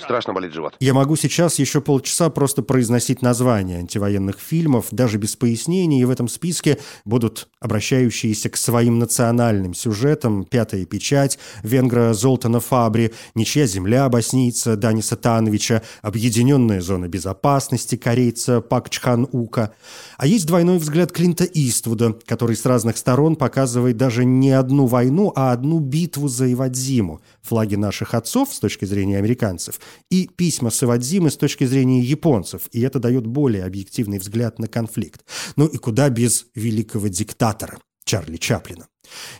Страшно 0.00 0.32
болит 0.32 0.52
живот. 0.52 0.76
Я 0.80 0.94
могу 0.94 1.16
сейчас 1.16 1.58
еще 1.58 1.80
полчаса 1.80 2.30
просто 2.30 2.62
произносить 2.62 3.22
названия 3.22 3.78
антивоенных 3.78 4.38
фильмов, 4.38 4.86
даже 4.90 5.18
без 5.18 5.36
пояснений, 5.36 6.02
и 6.02 6.04
в 6.04 6.10
этом 6.10 6.28
списке 6.28 6.78
будут 7.04 7.48
обращающиеся 7.60 8.50
к 8.50 8.56
своим 8.56 8.98
национальным 8.98 9.74
сюжетам 9.74 10.44
«Пятая 10.44 10.84
печать», 10.84 11.38
«Венгра 11.62 12.12
Золтана 12.12 12.60
Фабри», 12.60 13.12
«Ничья 13.34 13.66
земля» 13.66 14.08
боснийца 14.08 14.76
Даниса 14.76 15.16
Тановича, 15.16 15.82
«Объединенная 16.02 16.80
зона 16.80 17.08
безопасности» 17.08 17.96
корейца 17.96 18.60
Пак 18.60 18.90
Чхан 18.90 19.28
Ука. 19.32 19.72
А 20.16 20.26
есть 20.26 20.46
двойной 20.46 20.78
взгляд 20.78 21.12
Клинта 21.12 21.44
Иствуда, 21.44 22.14
который 22.26 22.56
с 22.56 22.64
разных 22.66 22.96
сторон 22.96 23.36
показывает 23.36 23.96
даже 23.96 24.24
не 24.24 24.50
одну 24.50 24.86
войну, 24.86 25.32
а 25.34 25.52
одну 25.52 25.78
битву 25.78 26.28
за 26.28 26.52
Ивадзиму. 26.52 27.20
Флаги 27.42 27.76
наших 27.76 28.14
отцов 28.14 28.52
с 28.54 28.60
точки 28.60 28.84
зрения 28.84 29.18
американцев 29.30 29.80
и 30.10 30.28
письма 30.28 30.70
Савадзимы 30.70 31.30
с 31.30 31.36
точки 31.36 31.64
зрения 31.64 32.00
японцев, 32.00 32.62
и 32.72 32.80
это 32.80 32.98
дает 32.98 33.26
более 33.26 33.64
объективный 33.64 34.18
взгляд 34.18 34.58
на 34.58 34.66
конфликт. 34.66 35.24
Ну 35.56 35.66
и 35.66 35.76
куда 35.76 36.08
без 36.10 36.46
великого 36.54 37.08
диктатора 37.08 37.78
Чарли 38.04 38.38
Чаплина. 38.38 38.86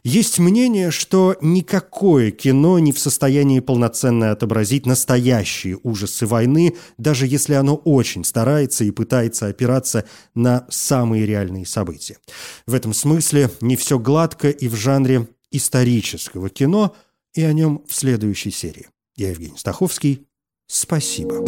Есть 0.05 0.39
мнение, 0.39 0.91
что 0.91 1.37
никакое 1.41 2.31
кино 2.31 2.79
не 2.79 2.93
в 2.93 2.99
состоянии 2.99 3.61
полноценно 3.61 4.31
отобразить 4.31 4.87
настоящие 4.87 5.79
ужасы 5.83 6.27
войны, 6.27 6.77
даже 6.99 7.27
если 7.27 7.55
оно 7.55 7.77
очень 7.77 8.25
старается 8.25 8.85
и 8.85 8.91
пытается 8.91 9.47
опираться 9.47 10.05
на 10.35 10.67
самые 10.71 11.27
реальные 11.27 11.67
события. 11.67 12.19
В 12.67 12.75
этом 12.75 12.95
смысле 12.95 13.51
не 13.61 13.77
все 13.77 13.99
гладко 13.99 14.51
и 14.51 14.69
в 14.69 14.77
жанре 14.77 15.29
исторического 15.51 16.49
кино, 16.49 16.95
и 17.35 17.43
о 17.43 17.53
нем 17.53 17.83
в 17.89 17.95
следующей 17.95 18.51
серии. 18.51 18.89
Я 19.21 19.29
Евгений 19.29 19.59
Стаховский. 19.59 20.27
Спасибо. 20.67 21.45